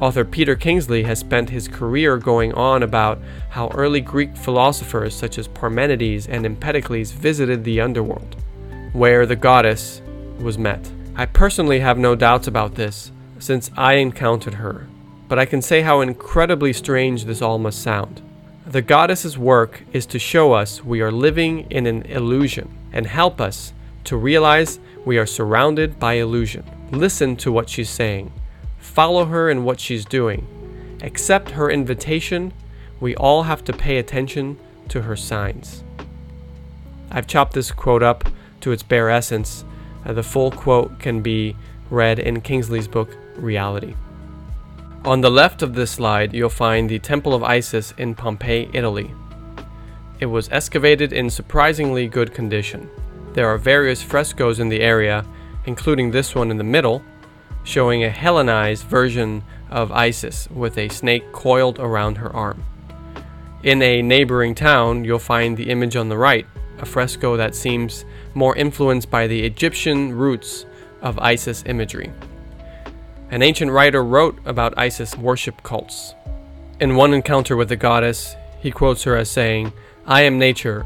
Author 0.03 0.25
Peter 0.25 0.57
Kingsley 0.57 1.03
has 1.03 1.19
spent 1.19 1.49
his 1.49 1.69
career 1.69 2.17
going 2.17 2.53
on 2.55 2.83
about 2.83 3.21
how 3.51 3.69
early 3.69 4.01
Greek 4.01 4.35
philosophers 4.35 5.15
such 5.15 5.37
as 5.37 5.47
Parmenides 5.47 6.27
and 6.27 6.45
Empedocles 6.45 7.11
visited 7.11 7.63
the 7.63 7.79
underworld, 7.79 8.35
where 8.91 9.25
the 9.25 9.37
goddess 9.37 10.01
was 10.39 10.57
met. 10.57 10.91
I 11.15 11.25
personally 11.25 11.79
have 11.79 11.97
no 11.97 12.15
doubts 12.15 12.47
about 12.47 12.75
this, 12.75 13.13
since 13.39 13.71
I 13.77 13.93
encountered 13.93 14.55
her, 14.55 14.87
but 15.29 15.39
I 15.39 15.45
can 15.45 15.61
say 15.61 15.79
how 15.79 16.01
incredibly 16.01 16.73
strange 16.73 17.23
this 17.23 17.41
all 17.41 17.57
must 17.57 17.81
sound. 17.81 18.21
The 18.65 18.81
goddess's 18.81 19.37
work 19.37 19.83
is 19.93 20.05
to 20.07 20.19
show 20.19 20.51
us 20.51 20.83
we 20.83 20.99
are 20.99 21.13
living 21.13 21.65
in 21.71 21.87
an 21.87 22.01
illusion 22.07 22.77
and 22.91 23.07
help 23.07 23.39
us 23.39 23.71
to 24.03 24.17
realize 24.17 24.81
we 25.05 25.17
are 25.17 25.25
surrounded 25.25 25.97
by 25.97 26.15
illusion. 26.15 26.65
Listen 26.91 27.37
to 27.37 27.53
what 27.53 27.69
she's 27.69 27.89
saying, 27.89 28.33
follow 28.83 29.25
her 29.25 29.49
in 29.49 29.63
what 29.63 29.79
she's 29.79 30.05
doing, 30.05 30.45
accept 31.01 31.51
her 31.51 31.71
invitation. 31.71 32.53
We 32.99 33.15
all 33.15 33.43
have 33.43 33.63
to 33.65 33.73
pay 33.73 33.97
attention 33.97 34.59
to 34.89 35.01
her 35.03 35.15
signs. 35.15 35.83
I've 37.09 37.27
chopped 37.27 37.53
this 37.53 37.71
quote 37.71 38.03
up 38.03 38.25
to 38.61 38.71
its 38.71 38.83
bare 38.83 39.09
essence. 39.09 39.65
Uh, 40.05 40.13
the 40.13 40.23
full 40.23 40.51
quote 40.51 40.99
can 40.99 41.21
be 41.21 41.55
read 41.89 42.19
in 42.19 42.41
Kingsley's 42.41 42.87
book, 42.87 43.17
reality. 43.35 43.95
On 45.05 45.21
the 45.21 45.31
left 45.31 45.61
of 45.61 45.75
this 45.75 45.91
slide, 45.91 46.33
you'll 46.33 46.49
find 46.49 46.89
the 46.89 46.99
Temple 46.99 47.33
of 47.33 47.43
Isis 47.43 47.93
in 47.97 48.15
Pompeii, 48.15 48.69
Italy. 48.73 49.11
It 50.19 50.25
was 50.25 50.49
excavated 50.49 51.13
in 51.13 51.29
surprisingly 51.29 52.07
good 52.07 52.33
condition. 52.33 52.89
There 53.33 53.47
are 53.47 53.57
various 53.57 54.01
frescoes 54.01 54.59
in 54.59 54.69
the 54.69 54.81
area, 54.81 55.25
including 55.65 56.11
this 56.11 56.35
one 56.35 56.51
in 56.51 56.57
the 56.57 56.63
middle, 56.63 57.01
showing 57.63 58.03
a 58.03 58.09
Hellenized 58.09 58.85
version 58.85 59.43
of 59.69 59.91
Isis 59.91 60.49
with 60.49 60.77
a 60.77 60.89
snake 60.89 61.31
coiled 61.31 61.79
around 61.79 62.17
her 62.17 62.33
arm. 62.35 62.63
In 63.63 63.81
a 63.81 64.01
neighboring 64.01 64.55
town, 64.55 65.05
you'll 65.05 65.19
find 65.19 65.55
the 65.55 65.69
image 65.69 65.95
on 65.95 66.09
the 66.09 66.17
right, 66.17 66.45
a 66.79 66.85
fresco 66.85 67.37
that 67.37 67.55
seems 67.55 68.05
more 68.33 68.55
influenced 68.55 69.09
by 69.09 69.27
the 69.27 69.43
Egyptian 69.43 70.13
roots 70.13 70.65
of 71.01 71.17
Isis 71.19 71.63
imagery. 71.65 72.11
An 73.31 73.41
ancient 73.41 73.71
writer 73.71 74.03
wrote 74.03 74.37
about 74.45 74.77
Isis 74.77 75.17
worship 75.17 75.63
cults. 75.63 76.13
In 76.79 76.95
one 76.95 77.13
encounter 77.13 77.55
with 77.55 77.69
the 77.69 77.75
goddess, 77.75 78.35
he 78.59 78.69
quotes 78.69 79.03
her 79.03 79.15
as 79.15 79.29
saying, 79.29 79.71
I 80.05 80.23
am 80.23 80.37
nature, 80.37 80.85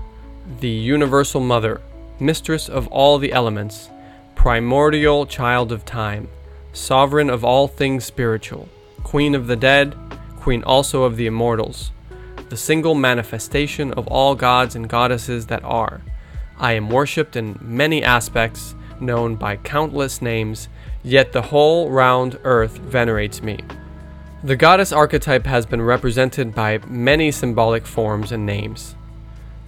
the 0.60 0.70
universal 0.70 1.42
mother, 1.42 1.82
mistress 2.20 2.70
of 2.70 2.88
all 2.88 3.18
the 3.18 3.34
elements, 3.34 3.90
primordial 4.36 5.26
child 5.26 5.72
of 5.72 5.84
time, 5.84 6.30
sovereign 6.78 7.30
of 7.30 7.44
all 7.44 7.68
things 7.68 8.06
spiritual, 8.06 8.70
queen 9.04 9.36
of 9.36 9.48
the 9.48 9.56
dead, 9.56 9.96
queen 10.38 10.64
also 10.64 11.04
of 11.04 11.18
the 11.18 11.26
immortals, 11.26 11.92
the 12.50 12.58
single 12.58 12.96
manifestation 12.96 13.92
of 13.94 14.08
all 14.08 14.36
gods 14.36 14.76
and 14.76 14.88
goddesses 14.88 15.48
that 15.48 15.64
are. 15.64 16.02
I 16.58 16.74
am 16.74 16.90
worshipped 16.90 17.36
in 17.36 17.60
many 17.62 18.04
aspects, 18.04 18.76
known 19.00 19.36
by 19.36 19.58
countless 19.58 20.22
names, 20.22 20.70
yet 21.04 21.34
the 21.34 21.42
whole 21.42 21.90
round 21.90 22.40
earth 22.44 22.78
venerates 22.78 23.42
me. 23.42 23.60
The 24.44 24.56
goddess 24.56 24.92
archetype 24.92 25.46
has 25.46 25.66
been 25.66 25.82
represented 25.82 26.54
by 26.54 26.80
many 26.88 27.32
symbolic 27.32 27.86
forms 27.86 28.32
and 28.32 28.46
names. 28.46 28.96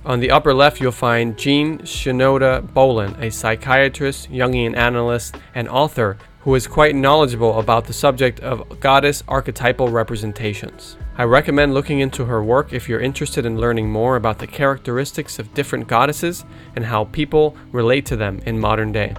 On 0.05 0.19
the 0.19 0.31
upper 0.31 0.53
left, 0.53 0.79
you'll 0.79 0.91
find 0.91 1.37
Jean 1.37 1.79
Shinoda 1.79 2.73
Bolen, 2.73 3.21
a 3.21 3.29
psychiatrist, 3.29 4.31
Jungian 4.31 4.75
analyst, 4.75 5.35
and 5.53 5.67
author 5.67 6.17
who 6.41 6.55
is 6.55 6.67
quite 6.67 6.95
knowledgeable 6.95 7.59
about 7.59 7.85
the 7.85 7.93
subject 7.93 8.39
of 8.39 8.79
goddess 8.79 9.23
archetypal 9.27 9.89
representations. 9.89 10.95
I 11.17 11.23
recommend 11.23 11.73
looking 11.73 11.99
into 11.99 12.25
her 12.25 12.41
work 12.41 12.71
if 12.71 12.87
you're 12.87 13.01
interested 13.01 13.45
in 13.45 13.59
learning 13.59 13.89
more 13.89 14.15
about 14.15 14.39
the 14.39 14.47
characteristics 14.47 15.37
of 15.37 15.53
different 15.53 15.87
goddesses 15.87 16.45
and 16.77 16.85
how 16.85 17.05
people 17.05 17.57
relate 17.73 18.05
to 18.05 18.15
them 18.15 18.39
in 18.45 18.57
modern 18.57 18.93
day. 18.93 19.15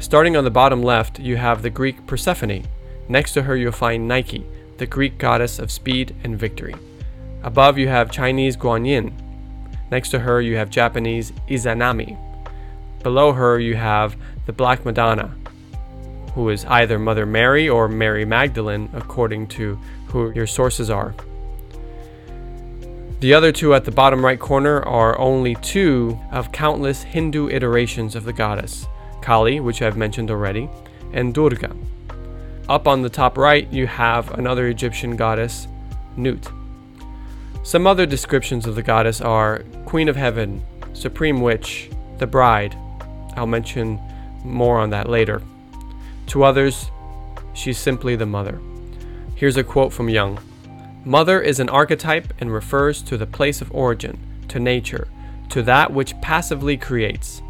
Starting 0.00 0.36
on 0.36 0.44
the 0.44 0.50
bottom 0.50 0.82
left, 0.82 1.18
you 1.18 1.36
have 1.36 1.62
the 1.62 1.70
Greek 1.70 2.06
Persephone. 2.06 2.66
Next 3.08 3.32
to 3.32 3.42
her, 3.42 3.56
you'll 3.56 3.72
find 3.72 4.06
Nike, 4.06 4.46
the 4.76 4.86
Greek 4.86 5.16
goddess 5.16 5.58
of 5.58 5.70
speed 5.70 6.14
and 6.24 6.38
victory. 6.38 6.74
Above, 7.42 7.78
you 7.78 7.88
have 7.88 8.10
Chinese 8.10 8.56
Guanyin. 8.56 9.12
Next 9.90 10.10
to 10.10 10.18
her, 10.18 10.42
you 10.42 10.56
have 10.56 10.68
Japanese 10.68 11.32
Izanami. 11.48 12.18
Below 13.02 13.32
her, 13.32 13.58
you 13.58 13.76
have 13.76 14.14
the 14.44 14.52
Black 14.52 14.84
Madonna, 14.84 15.34
who 16.34 16.48
is 16.48 16.64
either 16.66 16.98
Mother 16.98 17.26
Mary 17.26 17.68
or 17.68 17.88
Mary 17.88 18.24
Magdalene, 18.24 18.88
according 18.92 19.48
to 19.48 19.78
who 20.08 20.32
your 20.32 20.46
sources 20.46 20.90
are. 20.90 21.14
The 23.20 23.34
other 23.34 23.52
two 23.52 23.74
at 23.74 23.84
the 23.84 23.90
bottom 23.90 24.24
right 24.24 24.40
corner 24.40 24.82
are 24.82 25.18
only 25.18 25.54
two 25.56 26.18
of 26.32 26.52
countless 26.52 27.02
Hindu 27.02 27.48
iterations 27.50 28.14
of 28.16 28.24
the 28.24 28.32
goddess. 28.32 28.86
Kali, 29.20 29.60
which 29.60 29.82
I've 29.82 29.96
mentioned 29.96 30.30
already, 30.30 30.70
and 31.12 31.34
Durga. 31.34 31.76
Up 32.68 32.86
on 32.86 33.02
the 33.02 33.10
top 33.10 33.36
right, 33.36 33.70
you 33.72 33.86
have 33.86 34.30
another 34.38 34.68
Egyptian 34.68 35.16
goddess, 35.16 35.66
Nut. 36.16 36.50
Some 37.62 37.86
other 37.86 38.06
descriptions 38.06 38.66
of 38.66 38.74
the 38.74 38.82
goddess 38.82 39.20
are 39.20 39.64
Queen 39.84 40.08
of 40.08 40.16
Heaven, 40.16 40.62
Supreme 40.94 41.42
Witch, 41.42 41.90
the 42.18 42.26
Bride. 42.26 42.74
I'll 43.36 43.46
mention 43.46 44.00
more 44.44 44.78
on 44.78 44.90
that 44.90 45.08
later. 45.08 45.42
To 46.30 46.44
others, 46.44 46.92
she's 47.54 47.76
simply 47.76 48.14
the 48.14 48.24
mother. 48.24 48.60
Here's 49.34 49.56
a 49.56 49.64
quote 49.64 49.92
from 49.92 50.08
Jung 50.08 50.38
Mother 51.04 51.40
is 51.40 51.58
an 51.58 51.68
archetype 51.68 52.32
and 52.38 52.52
refers 52.52 53.02
to 53.02 53.16
the 53.16 53.26
place 53.26 53.60
of 53.60 53.74
origin, 53.74 54.16
to 54.46 54.60
nature, 54.60 55.08
to 55.48 55.60
that 55.62 55.92
which 55.92 56.20
passively 56.20 56.76
creates 56.76 57.42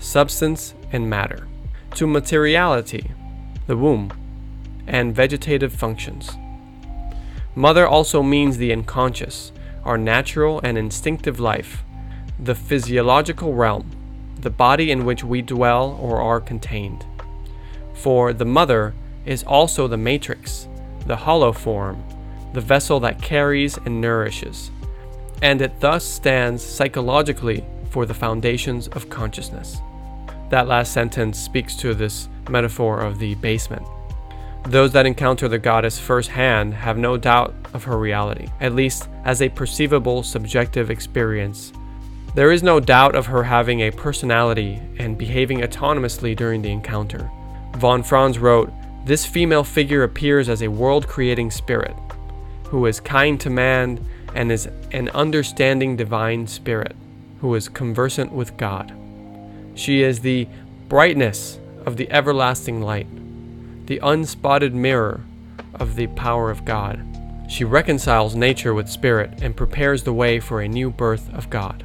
substance 0.00 0.74
and 0.90 1.08
matter, 1.08 1.46
to 1.94 2.08
materiality, 2.08 3.12
the 3.68 3.76
womb, 3.76 4.12
and 4.84 5.14
vegetative 5.14 5.72
functions. 5.72 6.32
Mother 7.54 7.86
also 7.86 8.20
means 8.20 8.56
the 8.56 8.72
unconscious, 8.72 9.52
our 9.84 9.96
natural 9.96 10.60
and 10.64 10.76
instinctive 10.76 11.38
life, 11.38 11.84
the 12.36 12.56
physiological 12.56 13.54
realm, 13.54 13.92
the 14.40 14.50
body 14.50 14.90
in 14.90 15.04
which 15.04 15.22
we 15.22 15.40
dwell 15.40 15.96
or 16.02 16.20
are 16.20 16.40
contained. 16.40 17.06
For 17.94 18.32
the 18.32 18.44
mother 18.44 18.94
is 19.24 19.42
also 19.44 19.88
the 19.88 19.96
matrix, 19.96 20.68
the 21.06 21.16
hollow 21.16 21.52
form, 21.52 22.02
the 22.52 22.60
vessel 22.60 23.00
that 23.00 23.22
carries 23.22 23.76
and 23.78 24.00
nourishes, 24.00 24.70
and 25.42 25.60
it 25.60 25.80
thus 25.80 26.04
stands 26.04 26.62
psychologically 26.62 27.64
for 27.90 28.06
the 28.06 28.14
foundations 28.14 28.88
of 28.88 29.08
consciousness. 29.10 29.78
That 30.50 30.68
last 30.68 30.92
sentence 30.92 31.38
speaks 31.38 31.74
to 31.76 31.94
this 31.94 32.28
metaphor 32.48 33.00
of 33.00 33.18
the 33.18 33.34
basement. 33.36 33.86
Those 34.64 34.92
that 34.92 35.06
encounter 35.06 35.48
the 35.48 35.58
goddess 35.58 35.98
firsthand 35.98 36.74
have 36.74 36.96
no 36.96 37.16
doubt 37.16 37.54
of 37.74 37.84
her 37.84 37.98
reality, 37.98 38.48
at 38.60 38.74
least 38.74 39.08
as 39.24 39.42
a 39.42 39.48
perceivable 39.48 40.22
subjective 40.22 40.90
experience. 40.90 41.72
There 42.34 42.50
is 42.50 42.62
no 42.62 42.80
doubt 42.80 43.14
of 43.14 43.26
her 43.26 43.42
having 43.42 43.80
a 43.80 43.90
personality 43.90 44.80
and 44.98 45.18
behaving 45.18 45.60
autonomously 45.60 46.34
during 46.34 46.62
the 46.62 46.70
encounter. 46.70 47.30
Von 47.76 48.02
Franz 48.02 48.38
wrote, 48.38 48.72
This 49.04 49.26
female 49.26 49.64
figure 49.64 50.02
appears 50.02 50.48
as 50.48 50.62
a 50.62 50.68
world 50.68 51.06
creating 51.06 51.50
spirit, 51.50 51.94
who 52.68 52.86
is 52.86 53.00
kind 53.00 53.40
to 53.40 53.50
man 53.50 54.04
and 54.34 54.50
is 54.50 54.68
an 54.92 55.08
understanding 55.10 55.96
divine 55.96 56.46
spirit. 56.46 56.94
who 57.40 57.54
is 57.54 57.68
conversant 57.68 58.32
with 58.32 58.56
God. 58.56 58.90
She 59.74 60.02
is 60.02 60.20
the 60.20 60.48
brightness 60.88 61.58
of 61.84 61.98
the 61.98 62.10
everlasting 62.10 62.80
light, 62.80 63.06
the 63.86 64.00
unspotted 64.02 64.72
mirror 64.72 65.20
of 65.74 65.94
the 65.94 66.06
power 66.06 66.50
of 66.50 66.64
God. 66.64 67.04
She 67.50 67.64
reconciles 67.64 68.34
nature 68.34 68.72
with 68.72 68.88
spirit 68.88 69.42
and 69.42 69.54
prepares 69.54 70.04
the 70.04 70.12
way 70.14 70.40
for 70.40 70.62
a 70.62 70.68
new 70.68 70.88
birth 70.88 71.30
of 71.34 71.50
God. 71.50 71.84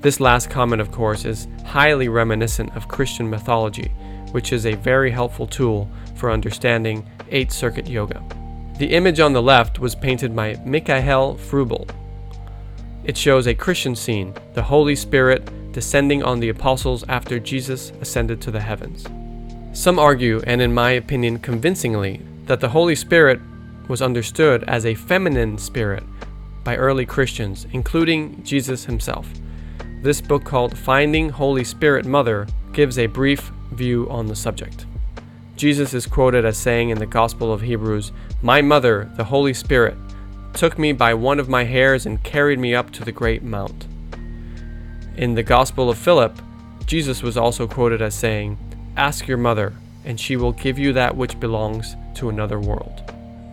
This 0.00 0.20
last 0.20 0.48
comment, 0.48 0.80
of 0.80 0.90
course, 0.90 1.26
is 1.26 1.48
highly 1.66 2.08
reminiscent 2.08 2.74
of 2.74 2.88
Christian 2.88 3.28
mythology, 3.28 3.92
which 4.32 4.52
is 4.52 4.66
a 4.66 4.74
very 4.74 5.10
helpful 5.10 5.46
tool 5.46 5.88
for 6.16 6.30
understanding 6.30 7.08
8 7.30 7.52
Circuit 7.52 7.88
Yoga. 7.88 8.22
The 8.78 8.92
image 8.92 9.20
on 9.20 9.32
the 9.32 9.42
left 9.42 9.78
was 9.78 9.94
painted 9.94 10.34
by 10.34 10.60
Michael 10.64 11.36
Vrubel. 11.36 11.88
It 13.04 13.16
shows 13.16 13.46
a 13.46 13.54
Christian 13.54 13.94
scene, 13.94 14.34
the 14.54 14.62
Holy 14.62 14.96
Spirit 14.96 15.48
descending 15.72 16.22
on 16.22 16.40
the 16.40 16.50
apostles 16.50 17.04
after 17.08 17.38
Jesus 17.38 17.92
ascended 18.00 18.40
to 18.42 18.50
the 18.50 18.60
heavens. 18.60 19.06
Some 19.72 19.98
argue, 19.98 20.40
and 20.46 20.60
in 20.60 20.74
my 20.74 20.90
opinion 20.90 21.38
convincingly, 21.38 22.20
that 22.44 22.60
the 22.60 22.68
Holy 22.68 22.94
Spirit 22.94 23.40
was 23.88 24.02
understood 24.02 24.64
as 24.64 24.84
a 24.84 24.94
feminine 24.94 25.58
spirit 25.58 26.04
by 26.62 26.76
early 26.76 27.06
Christians, 27.06 27.66
including 27.72 28.42
Jesus 28.44 28.84
himself. 28.84 29.26
This 30.02 30.20
book, 30.20 30.44
called 30.44 30.76
Finding 30.76 31.30
Holy 31.30 31.64
Spirit 31.64 32.04
Mother, 32.04 32.46
gives 32.72 32.98
a 32.98 33.06
brief 33.06 33.50
view 33.72 34.08
on 34.08 34.26
the 34.26 34.36
subject. 34.36 34.86
Jesus 35.56 35.94
is 35.94 36.06
quoted 36.06 36.44
as 36.44 36.56
saying 36.56 36.90
in 36.90 36.98
the 36.98 37.06
Gospel 37.06 37.52
of 37.52 37.60
Hebrews, 37.60 38.12
My 38.42 38.62
mother, 38.62 39.10
the 39.16 39.24
Holy 39.24 39.54
Spirit, 39.54 39.96
took 40.54 40.78
me 40.78 40.92
by 40.92 41.14
one 41.14 41.38
of 41.38 41.48
my 41.48 41.64
hairs 41.64 42.06
and 42.06 42.22
carried 42.22 42.58
me 42.58 42.74
up 42.74 42.90
to 42.92 43.04
the 43.04 43.12
great 43.12 43.42
mount. 43.42 43.86
In 45.16 45.34
the 45.34 45.42
Gospel 45.42 45.90
of 45.90 45.98
Philip, 45.98 46.40
Jesus 46.86 47.22
was 47.22 47.36
also 47.36 47.66
quoted 47.66 48.02
as 48.02 48.14
saying, 48.14 48.58
Ask 48.96 49.26
your 49.26 49.38
mother, 49.38 49.72
and 50.04 50.18
she 50.18 50.36
will 50.36 50.52
give 50.52 50.78
you 50.78 50.92
that 50.94 51.16
which 51.16 51.38
belongs 51.38 51.96
to 52.16 52.28
another 52.28 52.58
world. 52.58 53.02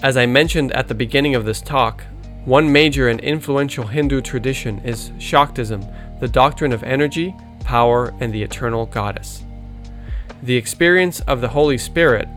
As 0.01 0.17
I 0.17 0.25
mentioned 0.25 0.71
at 0.73 0.87
the 0.87 0.95
beginning 0.95 1.35
of 1.35 1.45
this 1.45 1.61
talk, 1.61 2.03
one 2.45 2.71
major 2.71 3.09
and 3.09 3.19
influential 3.19 3.85
Hindu 3.85 4.21
tradition 4.21 4.79
is 4.79 5.09
Shaktism, 5.11 6.19
the 6.19 6.27
doctrine 6.27 6.71
of 6.71 6.83
energy, 6.83 7.35
power, 7.63 8.13
and 8.19 8.33
the 8.33 8.41
eternal 8.41 8.85
goddess. 8.85 9.43
The 10.41 10.55
experience 10.55 11.19
of 11.21 11.41
the 11.41 11.49
Holy 11.49 11.77
Spirit 11.77 12.27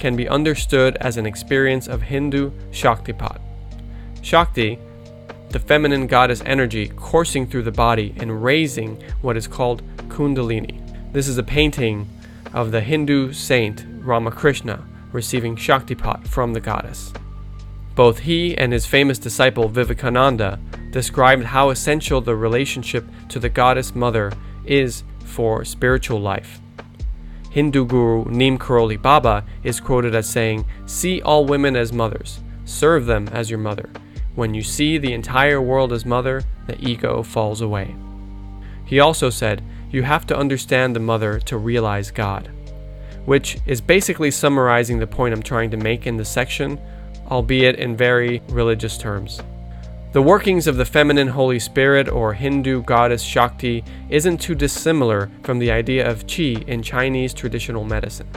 can 0.00 0.16
be 0.16 0.28
understood 0.28 0.96
as 0.96 1.16
an 1.16 1.24
experience 1.24 1.86
of 1.86 2.02
Hindu 2.02 2.50
Shaktipat. 2.72 3.40
Shakti, 4.22 4.78
the 5.50 5.60
feminine 5.60 6.08
goddess 6.08 6.42
energy 6.44 6.88
coursing 6.88 7.46
through 7.46 7.62
the 7.62 7.70
body 7.70 8.12
and 8.16 8.42
raising 8.42 9.00
what 9.22 9.36
is 9.36 9.46
called 9.46 9.82
Kundalini. 10.08 10.80
This 11.12 11.28
is 11.28 11.38
a 11.38 11.44
painting 11.44 12.08
of 12.52 12.72
the 12.72 12.80
Hindu 12.80 13.32
saint 13.32 13.84
Ramakrishna 14.00 14.84
receiving 15.12 15.54
Shaktipat 15.54 16.26
from 16.26 16.54
the 16.54 16.60
goddess. 16.60 17.12
Both 17.94 18.18
he 18.18 18.56
and 18.58 18.72
his 18.72 18.84
famous 18.84 19.18
disciple 19.18 19.68
Vivekananda 19.68 20.58
described 20.90 21.44
how 21.44 21.70
essential 21.70 22.20
the 22.20 22.34
relationship 22.34 23.04
to 23.28 23.38
the 23.38 23.48
goddess 23.48 23.94
mother 23.94 24.32
is 24.64 25.04
for 25.24 25.64
spiritual 25.64 26.18
life. 26.18 26.60
Hindu 27.54 27.84
guru 27.84 28.24
Neem 28.24 28.58
Karoli 28.58 29.00
Baba 29.00 29.44
is 29.62 29.78
quoted 29.78 30.12
as 30.12 30.28
saying, 30.28 30.64
See 30.86 31.22
all 31.22 31.46
women 31.46 31.76
as 31.76 31.92
mothers, 31.92 32.40
serve 32.64 33.06
them 33.06 33.28
as 33.28 33.48
your 33.48 33.60
mother. 33.60 33.90
When 34.34 34.54
you 34.54 34.62
see 34.64 34.98
the 34.98 35.12
entire 35.12 35.62
world 35.62 35.92
as 35.92 36.04
mother, 36.04 36.42
the 36.66 36.76
ego 36.84 37.22
falls 37.22 37.60
away. 37.60 37.94
He 38.84 38.98
also 38.98 39.30
said, 39.30 39.62
You 39.92 40.02
have 40.02 40.26
to 40.26 40.36
understand 40.36 40.96
the 40.96 41.00
mother 41.00 41.38
to 41.42 41.56
realize 41.56 42.10
God, 42.10 42.50
which 43.24 43.58
is 43.66 43.80
basically 43.80 44.32
summarizing 44.32 44.98
the 44.98 45.06
point 45.06 45.32
I'm 45.32 45.40
trying 45.40 45.70
to 45.70 45.76
make 45.76 46.08
in 46.08 46.16
the 46.16 46.24
section, 46.24 46.80
albeit 47.30 47.76
in 47.76 47.96
very 47.96 48.42
religious 48.48 48.98
terms. 48.98 49.40
The 50.14 50.22
workings 50.22 50.68
of 50.68 50.76
the 50.76 50.84
feminine 50.84 51.26
Holy 51.26 51.58
Spirit 51.58 52.08
or 52.08 52.34
Hindu 52.34 52.84
goddess 52.84 53.20
Shakti 53.20 53.82
isn't 54.08 54.38
too 54.38 54.54
dissimilar 54.54 55.28
from 55.42 55.58
the 55.58 55.72
idea 55.72 56.08
of 56.08 56.28
Qi 56.28 56.68
in 56.68 56.84
Chinese 56.84 57.34
traditional 57.34 57.82
medicine. 57.82 58.28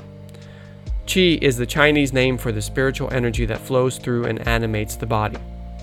Qi 1.05 1.39
is 1.39 1.55
the 1.55 1.67
Chinese 1.67 2.11
name 2.11 2.39
for 2.39 2.51
the 2.51 2.63
spiritual 2.63 3.13
energy 3.13 3.45
that 3.45 3.61
flows 3.61 3.99
through 3.99 4.25
and 4.25 4.47
animates 4.47 4.95
the 4.95 5.05
body. 5.05 5.37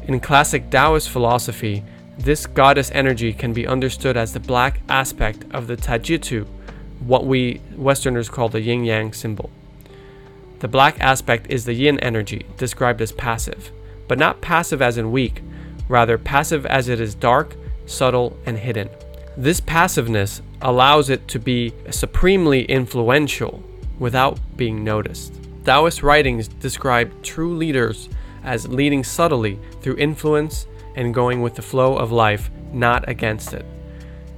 In 0.08 0.18
classic 0.18 0.68
Taoist 0.68 1.10
philosophy, 1.10 1.84
this 2.18 2.44
goddess 2.44 2.90
energy 2.92 3.32
can 3.32 3.52
be 3.52 3.64
understood 3.64 4.16
as 4.16 4.32
the 4.32 4.40
black 4.40 4.80
aspect 4.88 5.44
of 5.52 5.68
the 5.68 5.76
Taijitu, 5.76 6.44
what 7.06 7.24
we 7.24 7.60
Westerners 7.76 8.28
call 8.28 8.48
the 8.48 8.60
yin 8.60 8.84
yang 8.84 9.12
symbol. 9.12 9.48
The 10.58 10.66
black 10.66 10.98
aspect 10.98 11.46
is 11.50 11.66
the 11.66 11.74
yin 11.74 12.00
energy, 12.00 12.46
described 12.56 13.00
as 13.00 13.12
passive, 13.12 13.70
but 14.08 14.18
not 14.18 14.40
passive 14.40 14.82
as 14.82 14.98
in 14.98 15.12
weak, 15.12 15.40
rather 15.88 16.18
passive 16.18 16.66
as 16.66 16.88
it 16.88 17.00
is 17.00 17.14
dark, 17.14 17.56
subtle, 17.86 18.36
and 18.46 18.58
hidden. 18.58 18.88
This 19.36 19.60
passiveness 19.60 20.42
allows 20.62 21.10
it 21.10 21.26
to 21.28 21.38
be 21.38 21.72
supremely 21.90 22.64
influential 22.64 23.62
without 23.98 24.38
being 24.56 24.84
noticed. 24.84 25.34
Taoist 25.64 26.02
writings 26.02 26.48
describe 26.48 27.22
true 27.22 27.56
leaders 27.56 28.08
as 28.44 28.68
leading 28.68 29.02
subtly 29.02 29.58
through 29.80 29.96
influence 29.96 30.66
and 30.94 31.14
going 31.14 31.42
with 31.42 31.54
the 31.54 31.62
flow 31.62 31.96
of 31.96 32.12
life, 32.12 32.50
not 32.72 33.08
against 33.08 33.52
it. 33.54 33.64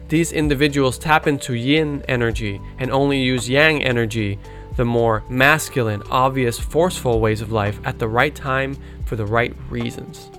These 0.09 0.33
individuals 0.33 0.99
tap 0.99 1.27
into 1.27 1.55
yin 1.55 2.05
energy 2.09 2.61
and 2.79 2.91
only 2.91 3.21
use 3.21 3.49
yang 3.49 3.83
energy, 3.83 4.39
the 4.77 4.85
more 4.85 5.25
masculine, 5.29 6.03
obvious, 6.11 6.59
forceful 6.59 7.21
ways 7.21 7.41
of 7.41 7.51
life 7.51 7.81
at 7.85 7.99
the 7.99 8.09
right 8.09 8.35
time 8.35 8.77
for 9.05 9.17
the 9.17 9.27
right 9.27 9.55
reasons. 9.69 10.31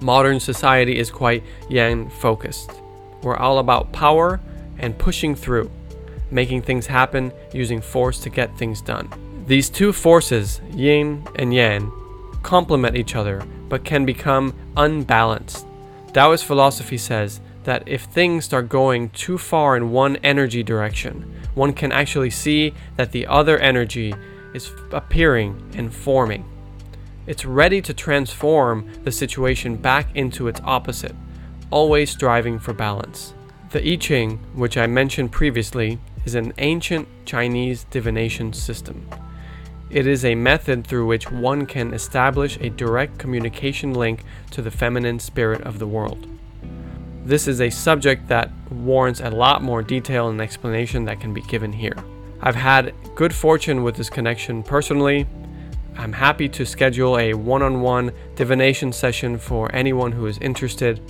Modern 0.00 0.40
society 0.40 0.98
is 0.98 1.10
quite 1.10 1.42
yang 1.68 2.10
focused. 2.10 2.70
We're 3.22 3.36
all 3.36 3.58
about 3.58 3.92
power 3.92 4.40
and 4.78 4.96
pushing 4.98 5.34
through, 5.34 5.70
making 6.30 6.62
things 6.62 6.86
happen 6.86 7.32
using 7.52 7.80
force 7.80 8.20
to 8.20 8.30
get 8.30 8.56
things 8.58 8.82
done. 8.82 9.08
These 9.46 9.70
two 9.70 9.92
forces, 9.92 10.60
yin 10.72 11.26
and 11.36 11.54
yang, 11.54 11.90
complement 12.42 12.96
each 12.96 13.14
other 13.14 13.42
but 13.68 13.84
can 13.84 14.04
become 14.04 14.54
unbalanced. 14.76 15.66
Taoist 16.12 16.44
philosophy 16.44 16.98
says 16.98 17.40
that 17.64 17.82
if 17.86 18.02
things 18.02 18.44
start 18.44 18.68
going 18.68 19.10
too 19.10 19.38
far 19.38 19.76
in 19.76 19.90
one 19.90 20.16
energy 20.16 20.62
direction, 20.62 21.34
one 21.54 21.72
can 21.72 21.90
actually 21.90 22.30
see 22.30 22.72
that 22.96 23.12
the 23.12 23.26
other 23.26 23.58
energy 23.58 24.14
is 24.54 24.70
appearing 24.92 25.60
and 25.74 25.92
forming. 25.92 26.44
It's 27.26 27.44
ready 27.44 27.82
to 27.82 27.92
transform 27.92 28.88
the 29.02 29.10
situation 29.10 29.74
back 29.76 30.14
into 30.14 30.46
its 30.46 30.60
opposite, 30.62 31.14
always 31.70 32.10
striving 32.10 32.60
for 32.60 32.72
balance. 32.72 33.34
The 33.70 33.84
I 33.84 33.96
Ching, 33.96 34.38
which 34.54 34.76
I 34.76 34.86
mentioned 34.86 35.32
previously, 35.32 35.98
is 36.24 36.36
an 36.36 36.52
ancient 36.58 37.08
Chinese 37.24 37.84
divination 37.90 38.52
system. 38.52 39.08
It 39.90 40.06
is 40.06 40.24
a 40.24 40.36
method 40.36 40.86
through 40.86 41.06
which 41.06 41.30
one 41.30 41.66
can 41.66 41.92
establish 41.94 42.58
a 42.60 42.70
direct 42.70 43.18
communication 43.18 43.92
link 43.92 44.22
to 44.52 44.62
the 44.62 44.70
feminine 44.70 45.18
spirit 45.18 45.62
of 45.62 45.80
the 45.80 45.86
world. 45.86 46.28
This 47.24 47.48
is 47.48 47.60
a 47.60 47.70
subject 47.70 48.28
that 48.28 48.52
warrants 48.70 49.20
a 49.20 49.30
lot 49.30 49.62
more 49.62 49.82
detail 49.82 50.28
and 50.28 50.40
explanation 50.40 51.04
that 51.06 51.20
can 51.20 51.34
be 51.34 51.42
given 51.42 51.72
here. 51.72 51.96
I've 52.40 52.54
had 52.54 52.94
good 53.16 53.34
fortune 53.34 53.82
with 53.82 53.96
this 53.96 54.10
connection 54.10 54.62
personally, 54.62 55.26
I'm 55.96 56.12
happy 56.12 56.48
to 56.50 56.66
schedule 56.66 57.18
a 57.18 57.34
one 57.34 57.62
on 57.62 57.80
one 57.80 58.12
divination 58.34 58.92
session 58.92 59.38
for 59.38 59.74
anyone 59.74 60.12
who 60.12 60.26
is 60.26 60.38
interested. 60.38 61.00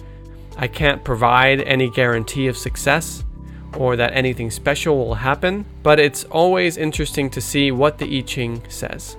I 0.57 0.69
can't 0.69 1.05
provide 1.05 1.61
any 1.63 1.91
guarantee 1.91 2.47
of 2.47 2.57
success 2.57 3.25
or 3.77 3.97
that 3.97 4.15
anything 4.15 4.51
special 4.51 4.97
will 4.97 5.15
happen, 5.15 5.67
but 5.83 5.99
it's 5.99 6.25
always 6.25 6.77
interesting 6.77 7.29
to 7.31 7.41
see 7.41 7.71
what 7.73 7.99
the 7.99 8.19
I 8.19 8.23
Ching 8.23 8.63
says. 8.69 9.17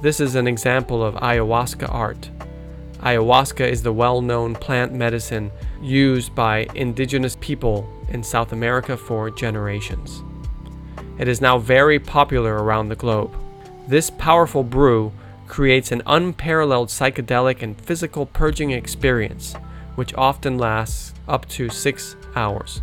This 0.00 0.18
is 0.18 0.34
an 0.34 0.48
example 0.48 1.04
of 1.04 1.14
ayahuasca 1.14 1.92
art. 1.92 2.30
Ayahuasca 3.00 3.68
is 3.68 3.82
the 3.82 3.92
well 3.92 4.20
known 4.22 4.54
plant 4.54 4.92
medicine 4.92 5.52
used 5.82 6.34
by 6.34 6.66
indigenous 6.74 7.36
people 7.40 7.88
in 8.08 8.22
South 8.22 8.52
America 8.52 8.96
for 8.96 9.30
generations. 9.30 10.22
It 11.18 11.28
is 11.28 11.40
now 11.40 11.58
very 11.58 11.98
popular 11.98 12.62
around 12.62 12.88
the 12.88 12.96
globe. 12.96 13.34
This 13.88 14.10
powerful 14.10 14.64
brew 14.64 15.12
creates 15.46 15.92
an 15.92 16.02
unparalleled 16.06 16.88
psychedelic 16.88 17.62
and 17.62 17.80
physical 17.80 18.26
purging 18.26 18.72
experience, 18.72 19.54
which 19.94 20.14
often 20.14 20.58
lasts 20.58 21.14
up 21.28 21.48
to 21.50 21.68
six 21.68 22.16
hours. 22.34 22.82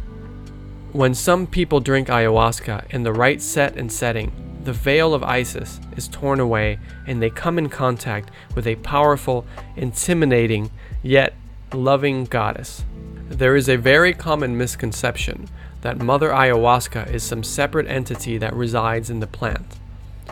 When 0.93 1.13
some 1.13 1.47
people 1.47 1.79
drink 1.79 2.07
ayahuasca 2.07 2.89
in 2.91 3.03
the 3.03 3.11
right 3.11 3.41
set 3.41 3.75
and 3.75 3.91
setting, 3.91 4.31
the 4.63 4.71
veil 4.71 5.13
of 5.13 5.23
Isis 5.23 5.81
is 5.97 6.07
torn 6.07 6.39
away 6.39 6.79
and 7.05 7.21
they 7.21 7.29
come 7.29 7.57
in 7.57 7.67
contact 7.67 8.31
with 8.55 8.65
a 8.65 8.75
powerful, 8.77 9.45
intimidating, 9.75 10.71
yet 11.01 11.33
loving 11.73 12.25
goddess. 12.25 12.85
There 13.27 13.55
is 13.55 13.67
a 13.67 13.75
very 13.75 14.13
common 14.13 14.57
misconception 14.57 15.49
that 15.81 15.97
Mother 15.97 16.29
Ayahuasca 16.29 17.11
is 17.11 17.23
some 17.23 17.43
separate 17.43 17.87
entity 17.87 18.37
that 18.37 18.53
resides 18.53 19.09
in 19.09 19.19
the 19.19 19.27
plant, 19.27 19.79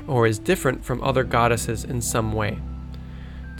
or 0.08 0.28
is 0.28 0.40
different 0.40 0.84
from 0.84 1.04
other 1.04 1.24
goddesses 1.24 1.84
in 1.84 2.02
some 2.02 2.34
way. 2.34 2.58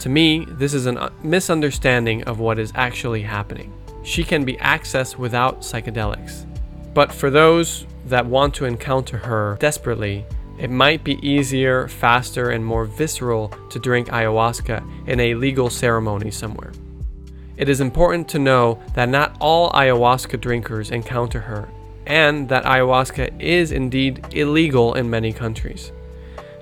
To 0.00 0.08
me, 0.08 0.46
this 0.48 0.74
is 0.74 0.86
a 0.86 1.00
uh, 1.00 1.10
misunderstanding 1.22 2.24
of 2.24 2.40
what 2.40 2.58
is 2.58 2.72
actually 2.74 3.22
happening. 3.22 3.72
She 4.02 4.24
can 4.24 4.44
be 4.44 4.56
accessed 4.56 5.16
without 5.16 5.60
psychedelics. 5.60 6.44
But 6.92 7.12
for 7.12 7.30
those 7.30 7.86
that 8.06 8.26
want 8.26 8.54
to 8.54 8.64
encounter 8.64 9.16
her 9.18 9.56
desperately, 9.60 10.24
it 10.58 10.70
might 10.70 11.02
be 11.04 11.24
easier, 11.26 11.88
faster, 11.88 12.50
and 12.50 12.64
more 12.64 12.84
visceral 12.84 13.48
to 13.70 13.78
drink 13.78 14.08
ayahuasca 14.08 15.08
in 15.08 15.20
a 15.20 15.34
legal 15.34 15.70
ceremony 15.70 16.30
somewhere. 16.30 16.72
It 17.56 17.68
is 17.68 17.80
important 17.80 18.28
to 18.30 18.38
know 18.38 18.82
that 18.94 19.08
not 19.08 19.36
all 19.40 19.70
ayahuasca 19.70 20.40
drinkers 20.40 20.90
encounter 20.90 21.40
her, 21.40 21.68
and 22.06 22.48
that 22.48 22.64
ayahuasca 22.64 23.40
is 23.40 23.72
indeed 23.72 24.24
illegal 24.32 24.94
in 24.94 25.08
many 25.08 25.32
countries. 25.32 25.92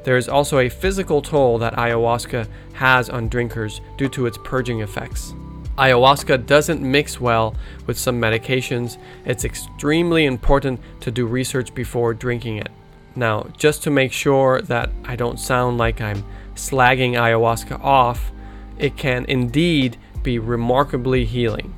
There 0.05 0.17
is 0.17 0.29
also 0.29 0.59
a 0.59 0.69
physical 0.69 1.21
toll 1.21 1.59
that 1.59 1.75
ayahuasca 1.75 2.49
has 2.75 3.11
on 3.11 3.29
drinkers 3.29 3.81
due 3.97 4.09
to 4.11 4.27
its 4.27 4.39
purging 4.45 4.81
effects. 4.81 5.35
Ayahuasca 5.77 6.47
doesn't 6.47 6.83
mix 6.83 7.21
well 7.21 7.55
with 7.87 7.99
some 7.99 8.21
medications. 8.21 8.99
It's 9.25 9.45
extremely 9.45 10.27
important 10.27 10.81
to 11.01 11.11
do 11.11 11.27
research 11.27 11.75
before 11.75 12.13
drinking 12.15 12.59
it. 12.59 12.69
Now, 13.17 13.49
just 13.57 13.83
to 13.85 13.91
make 13.91 14.13
sure 14.13 14.61
that 14.63 14.91
I 15.05 15.17
don't 15.17 15.39
sound 15.39 15.79
like 15.79 16.01
I'm 16.01 16.25
slagging 16.55 17.13
ayahuasca 17.13 17.83
off, 17.83 18.31
it 18.79 18.97
can 18.97 19.25
indeed 19.27 19.97
be 20.23 20.39
remarkably 20.39 21.25
healing 21.25 21.75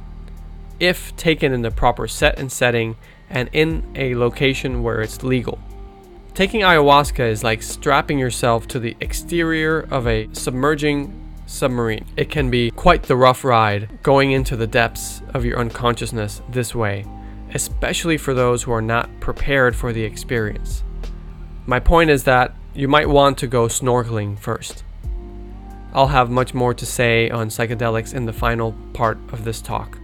if 0.81 1.15
taken 1.17 1.53
in 1.53 1.63
the 1.63 1.71
proper 1.71 2.09
set 2.09 2.39
and 2.39 2.51
setting 2.51 2.97
and 3.31 3.49
in 3.53 3.85
a 3.95 4.15
location 4.17 4.83
where 4.83 5.01
it's 5.01 5.23
legal. 5.23 5.59
Taking 6.35 6.63
ayahuasca 6.63 7.29
is 7.29 7.45
like 7.45 7.63
strapping 7.63 8.19
yourself 8.19 8.67
to 8.69 8.79
the 8.79 8.97
exterior 9.01 9.81
of 9.91 10.07
a 10.07 10.31
submerging 10.33 11.13
submarine. 11.45 12.07
It 12.17 12.31
can 12.31 12.51
be 12.51 12.71
quite 12.71 13.03
the 13.03 13.17
rough 13.17 13.45
ride 13.45 14.03
going 14.03 14.33
into 14.33 14.57
the 14.57 14.67
depths 14.67 15.21
of 15.35 15.45
your 15.45 15.59
unconsciousness 15.59 16.41
this 16.49 16.75
way, 16.75 17.05
especially 17.53 18.17
for 18.17 18.33
those 18.33 18.63
who 18.63 18.73
are 18.73 18.81
not 18.81 19.11
prepared 19.21 19.77
for 19.77 19.93
the 19.93 20.05
experience. 20.05 20.83
My 21.67 21.79
point 21.79 22.09
is 22.09 22.25
that 22.25 22.55
you 22.73 22.89
might 22.89 23.11
want 23.11 23.37
to 23.39 23.47
go 23.47 23.67
snorkeling 23.67 24.39
first. 24.39 24.85
I'll 25.93 26.09
have 26.09 26.31
much 26.31 26.55
more 26.55 26.73
to 26.73 26.87
say 26.87 27.29
on 27.29 27.51
psychedelics 27.51 28.15
in 28.15 28.25
the 28.25 28.33
final 28.33 28.75
part 28.95 29.19
of 29.35 29.45
this 29.45 29.61
talk. 29.61 30.02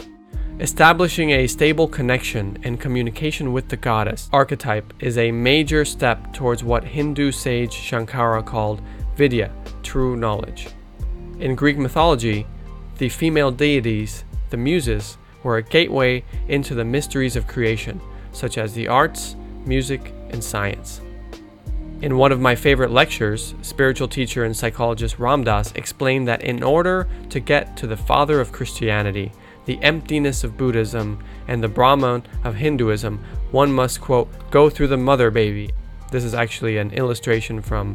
Establishing 0.61 1.31
a 1.31 1.47
stable 1.47 1.87
connection 1.87 2.59
and 2.65 2.81
communication 2.81 3.53
with 3.53 3.69
the 3.69 3.77
goddess 3.77 4.29
archetype 4.33 4.93
is 4.99 5.17
a 5.17 5.31
major 5.31 5.85
step 5.85 6.33
towards 6.33 6.65
what 6.65 6.83
Hindu 6.83 7.31
sage 7.31 7.71
Shankara 7.71 8.45
called 8.45 8.83
Vidya, 9.15 9.53
true 9.85 10.17
knowledge. 10.17 10.71
In 11.39 11.55
Greek 11.55 11.79
mythology, 11.79 12.45
the 12.97 13.09
female 13.09 13.53
deities, 13.53 14.25
the 14.51 14.57
muses, 14.57 15.17
were 15.45 15.59
a 15.59 15.63
gateway 15.63 16.25
into 16.49 16.75
the 16.75 16.85
mysteries 16.85 17.37
of 17.37 17.47
creation, 17.47 18.01
such 18.33 18.59
as 18.59 18.75
the 18.75 18.89
arts, 18.89 19.37
music, 19.65 20.13
and 20.31 20.43
science. 20.43 21.01
In 22.03 22.17
one 22.17 22.33
of 22.33 22.41
my 22.41 22.57
favorite 22.57 22.91
lectures, 22.91 23.55
spiritual 23.63 24.09
teacher 24.09 24.43
and 24.43 24.57
psychologist 24.57 25.21
Ram 25.21 25.45
Dass 25.45 25.71
explained 25.77 26.27
that 26.27 26.43
in 26.43 26.65
order 26.65 27.07
to 27.31 27.39
get 27.39 27.77
to 27.77 27.87
the 27.87 27.97
father 27.97 28.41
of 28.41 28.51
Christianity, 28.51 29.31
the 29.69 29.79
emptiness 29.83 30.45
of 30.45 30.57
Buddhism, 30.57 31.23
and 31.47 31.63
the 31.63 31.69
Brahman 31.69 32.23
of 32.43 32.55
Hinduism, 32.55 33.23
one 33.51 33.71
must, 33.71 34.01
quote, 34.01 34.31
go 34.51 34.71
through 34.71 34.87
the 34.87 34.97
mother 34.97 35.31
baby. 35.31 35.69
This 36.11 36.25
is 36.25 36.33
actually 36.33 36.79
an 36.79 36.91
illustration 36.93 37.61
from 37.61 37.95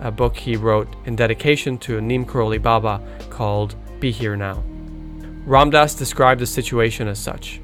a 0.00 0.10
book 0.10 0.36
he 0.36 0.56
wrote 0.56 0.88
in 1.04 1.14
dedication 1.14 1.78
to 1.78 2.00
Neem 2.00 2.26
Karoli 2.26 2.60
Baba 2.60 3.00
called 3.30 3.76
Be 4.00 4.10
Here 4.10 4.34
Now. 4.34 4.64
Ram 5.46 5.70
Dass 5.70 5.94
described 5.94 6.40
the 6.40 6.46
situation 6.46 7.06
as 7.06 7.20
such 7.20 7.60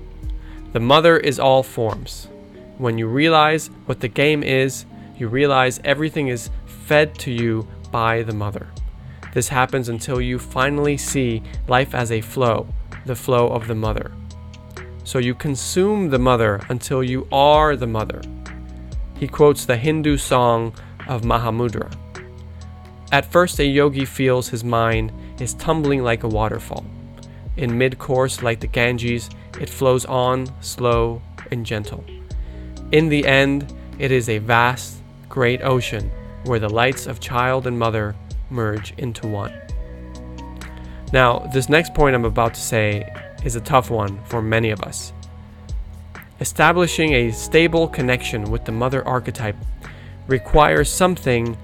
The 0.72 0.78
mother 0.78 1.16
is 1.16 1.40
all 1.40 1.64
forms. 1.64 2.28
When 2.76 2.96
you 2.96 3.08
realize 3.08 3.70
what 3.86 3.98
the 3.98 4.06
game 4.06 4.44
is, 4.44 4.86
you 5.16 5.26
realize 5.26 5.80
everything 5.82 6.28
is 6.28 6.48
fed 6.64 7.18
to 7.18 7.32
you 7.32 7.66
by 7.90 8.22
the 8.22 8.34
mother. 8.34 8.68
This 9.34 9.48
happens 9.48 9.88
until 9.88 10.20
you 10.20 10.38
finally 10.38 10.96
see 10.96 11.42
life 11.66 11.92
as 11.92 12.12
a 12.12 12.20
flow, 12.20 12.68
the 13.08 13.16
flow 13.16 13.48
of 13.48 13.66
the 13.66 13.74
mother. 13.74 14.12
So 15.02 15.18
you 15.18 15.34
consume 15.34 16.10
the 16.10 16.18
mother 16.18 16.60
until 16.68 17.02
you 17.02 17.26
are 17.32 17.74
the 17.74 17.86
mother. 17.86 18.20
He 19.18 19.26
quotes 19.26 19.64
the 19.64 19.76
Hindu 19.76 20.18
song 20.18 20.74
of 21.08 21.22
Mahamudra. 21.22 21.90
At 23.10 23.24
first, 23.24 23.58
a 23.58 23.64
yogi 23.64 24.04
feels 24.04 24.48
his 24.48 24.62
mind 24.62 25.10
is 25.40 25.54
tumbling 25.54 26.02
like 26.02 26.22
a 26.22 26.28
waterfall. 26.28 26.84
In 27.56 27.78
mid 27.78 27.98
course, 27.98 28.42
like 28.42 28.60
the 28.60 28.66
Ganges, 28.66 29.30
it 29.58 29.70
flows 29.70 30.04
on, 30.04 30.46
slow 30.60 31.22
and 31.50 31.64
gentle. 31.64 32.04
In 32.92 33.08
the 33.08 33.26
end, 33.26 33.74
it 33.98 34.12
is 34.12 34.28
a 34.28 34.38
vast, 34.38 34.98
great 35.28 35.62
ocean 35.62 36.10
where 36.44 36.60
the 36.60 36.68
lights 36.68 37.06
of 37.06 37.18
child 37.18 37.66
and 37.66 37.78
mother 37.78 38.14
merge 38.50 38.92
into 38.98 39.26
one. 39.26 39.52
Now, 41.12 41.38
this 41.52 41.68
next 41.68 41.94
point 41.94 42.14
I'm 42.14 42.24
about 42.24 42.54
to 42.54 42.60
say 42.60 43.10
is 43.44 43.56
a 43.56 43.60
tough 43.60 43.90
one 43.90 44.22
for 44.24 44.42
many 44.42 44.70
of 44.70 44.82
us. 44.82 45.12
Establishing 46.40 47.14
a 47.14 47.32
stable 47.32 47.88
connection 47.88 48.50
with 48.50 48.64
the 48.64 48.72
mother 48.72 49.06
archetype 49.06 49.56
requires 50.26 50.90
something 50.90 51.56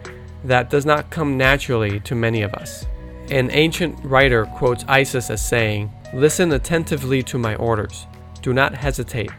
that 0.44 0.70
does 0.70 0.84
not 0.84 1.10
come 1.10 1.36
naturally 1.36 2.00
to 2.00 2.14
many 2.14 2.42
of 2.42 2.54
us. 2.54 2.86
An 3.30 3.50
ancient 3.52 3.98
writer 4.04 4.46
quotes 4.46 4.84
Isis 4.88 5.30
as 5.30 5.46
saying, 5.46 5.90
Listen 6.12 6.52
attentively 6.52 7.22
to 7.24 7.38
my 7.38 7.54
orders. 7.56 8.06
Do 8.42 8.52
not 8.52 8.74
hesitate. 8.74 9.30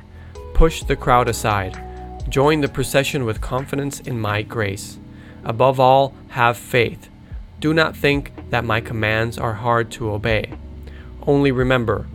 Push 0.54 0.84
the 0.84 0.96
crowd 0.96 1.28
aside. 1.28 1.82
Join 2.30 2.62
the 2.62 2.68
procession 2.68 3.26
with 3.26 3.42
confidence 3.42 4.00
in 4.00 4.20
my 4.20 4.42
grace. 4.42 4.98
Above 5.44 5.80
all, 5.80 6.14
have 6.30 6.58
faith. 6.58 7.10
Do 7.60 7.74
not 7.74 7.96
think 7.96 8.32
that 8.50 8.66
my 8.66 8.82
commands 8.82 9.38
are 9.38 9.54
hard 9.54 9.92
to 9.92 10.12
obey. 10.12 10.54
Only 11.26 11.52
remember 11.52 12.08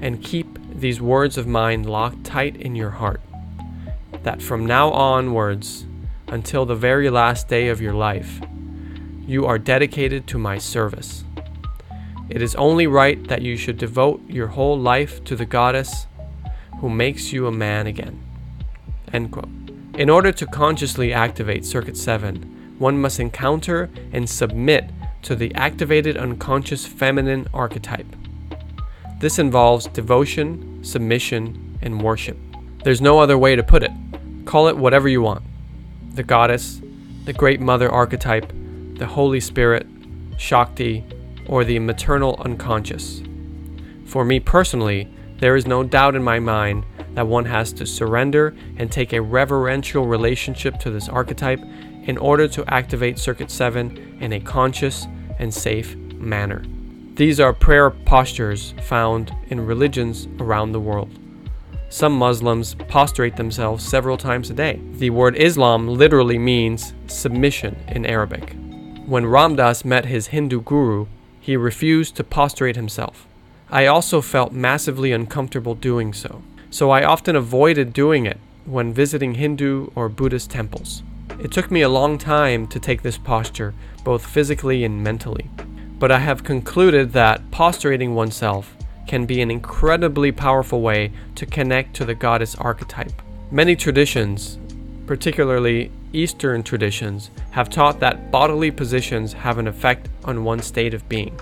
and 0.00 0.22
keep 0.22 0.58
these 0.74 1.00
words 1.00 1.38
of 1.38 1.46
mine 1.46 1.84
locked 1.84 2.24
tight 2.24 2.56
in 2.56 2.74
your 2.74 2.90
heart 2.90 3.20
that 4.24 4.42
from 4.42 4.66
now 4.66 4.90
onwards, 4.90 5.86
until 6.28 6.64
the 6.64 6.74
very 6.74 7.10
last 7.10 7.46
day 7.48 7.68
of 7.68 7.80
your 7.80 7.92
life, 7.92 8.40
you 9.26 9.46
are 9.46 9.58
dedicated 9.58 10.26
to 10.26 10.38
my 10.38 10.58
service. 10.58 11.24
It 12.28 12.42
is 12.42 12.54
only 12.56 12.86
right 12.86 13.22
that 13.28 13.42
you 13.42 13.56
should 13.56 13.78
devote 13.78 14.26
your 14.28 14.48
whole 14.48 14.78
life 14.78 15.22
to 15.24 15.36
the 15.36 15.44
goddess 15.44 16.06
who 16.80 16.88
makes 16.88 17.32
you 17.32 17.46
a 17.46 17.52
man 17.52 17.86
again. 17.86 18.22
In 19.12 20.10
order 20.10 20.32
to 20.32 20.46
consciously 20.46 21.12
activate 21.12 21.64
Circuit 21.64 21.96
7, 21.96 22.53
one 22.78 23.00
must 23.00 23.20
encounter 23.20 23.90
and 24.12 24.28
submit 24.28 24.90
to 25.22 25.34
the 25.34 25.54
activated 25.54 26.16
unconscious 26.16 26.86
feminine 26.86 27.46
archetype. 27.54 28.06
This 29.20 29.38
involves 29.38 29.86
devotion, 29.86 30.84
submission, 30.84 31.78
and 31.80 32.02
worship. 32.02 32.36
There's 32.84 33.00
no 33.00 33.18
other 33.18 33.38
way 33.38 33.56
to 33.56 33.62
put 33.62 33.82
it. 33.82 33.90
Call 34.44 34.68
it 34.68 34.76
whatever 34.76 35.08
you 35.08 35.22
want 35.22 35.42
the 36.14 36.22
goddess, 36.22 36.80
the 37.24 37.32
great 37.32 37.60
mother 37.60 37.90
archetype, 37.90 38.52
the 38.98 39.06
Holy 39.06 39.40
Spirit, 39.40 39.84
Shakti, 40.36 41.04
or 41.46 41.64
the 41.64 41.80
maternal 41.80 42.36
unconscious. 42.44 43.20
For 44.04 44.24
me 44.24 44.38
personally, 44.38 45.12
there 45.38 45.56
is 45.56 45.66
no 45.66 45.82
doubt 45.82 46.14
in 46.14 46.22
my 46.22 46.38
mind 46.38 46.84
that 47.14 47.26
one 47.26 47.46
has 47.46 47.72
to 47.72 47.86
surrender 47.86 48.54
and 48.76 48.90
take 48.90 49.12
a 49.12 49.20
reverential 49.20 50.06
relationship 50.06 50.78
to 50.80 50.90
this 50.90 51.08
archetype 51.08 51.60
in 52.06 52.18
order 52.18 52.48
to 52.48 52.64
activate 52.72 53.18
Circuit 53.18 53.50
7 53.50 54.18
in 54.20 54.32
a 54.32 54.40
conscious 54.40 55.06
and 55.38 55.52
safe 55.52 55.96
manner. 55.96 56.64
These 57.14 57.38
are 57.38 57.52
prayer 57.52 57.90
postures 57.90 58.74
found 58.82 59.32
in 59.48 59.64
religions 59.64 60.26
around 60.40 60.72
the 60.72 60.80
world. 60.80 61.10
Some 61.88 62.14
Muslims 62.14 62.74
prostrate 62.88 63.36
themselves 63.36 63.86
several 63.86 64.16
times 64.16 64.50
a 64.50 64.54
day. 64.54 64.80
The 64.94 65.10
word 65.10 65.36
Islam 65.36 65.86
literally 65.86 66.38
means 66.38 66.92
submission 67.06 67.76
in 67.88 68.04
Arabic. 68.04 68.56
When 69.06 69.26
Ram 69.26 69.54
Dass 69.54 69.84
met 69.84 70.06
his 70.06 70.28
Hindu 70.28 70.62
guru, 70.62 71.06
he 71.40 71.56
refused 71.56 72.16
to 72.16 72.24
prostrate 72.24 72.74
himself. 72.74 73.28
I 73.70 73.86
also 73.86 74.20
felt 74.20 74.52
massively 74.52 75.12
uncomfortable 75.12 75.74
doing 75.74 76.12
so, 76.12 76.42
so 76.70 76.90
I 76.90 77.04
often 77.04 77.36
avoided 77.36 77.92
doing 77.92 78.26
it 78.26 78.38
when 78.64 78.92
visiting 78.92 79.34
Hindu 79.34 79.90
or 79.94 80.08
Buddhist 80.08 80.50
temples. 80.50 81.02
It 81.38 81.50
took 81.50 81.70
me 81.70 81.82
a 81.82 81.88
long 81.88 82.16
time 82.18 82.66
to 82.68 82.78
take 82.78 83.02
this 83.02 83.18
posture, 83.18 83.74
both 84.04 84.24
physically 84.24 84.84
and 84.84 85.02
mentally. 85.02 85.50
But 85.98 86.12
I 86.12 86.18
have 86.18 86.44
concluded 86.44 87.12
that 87.12 87.50
postrating 87.50 88.14
oneself 88.14 88.76
can 89.06 89.26
be 89.26 89.42
an 89.42 89.50
incredibly 89.50 90.32
powerful 90.32 90.80
way 90.80 91.12
to 91.34 91.46
connect 91.46 91.94
to 91.96 92.04
the 92.04 92.14
goddess 92.14 92.54
archetype. 92.54 93.12
Many 93.50 93.76
traditions, 93.76 94.58
particularly 95.06 95.90
Eastern 96.12 96.62
traditions, 96.62 97.30
have 97.50 97.68
taught 97.68 98.00
that 98.00 98.30
bodily 98.30 98.70
positions 98.70 99.32
have 99.32 99.58
an 99.58 99.66
effect 99.66 100.08
on 100.24 100.44
one's 100.44 100.66
state 100.66 100.94
of 100.94 101.08
being. 101.08 101.38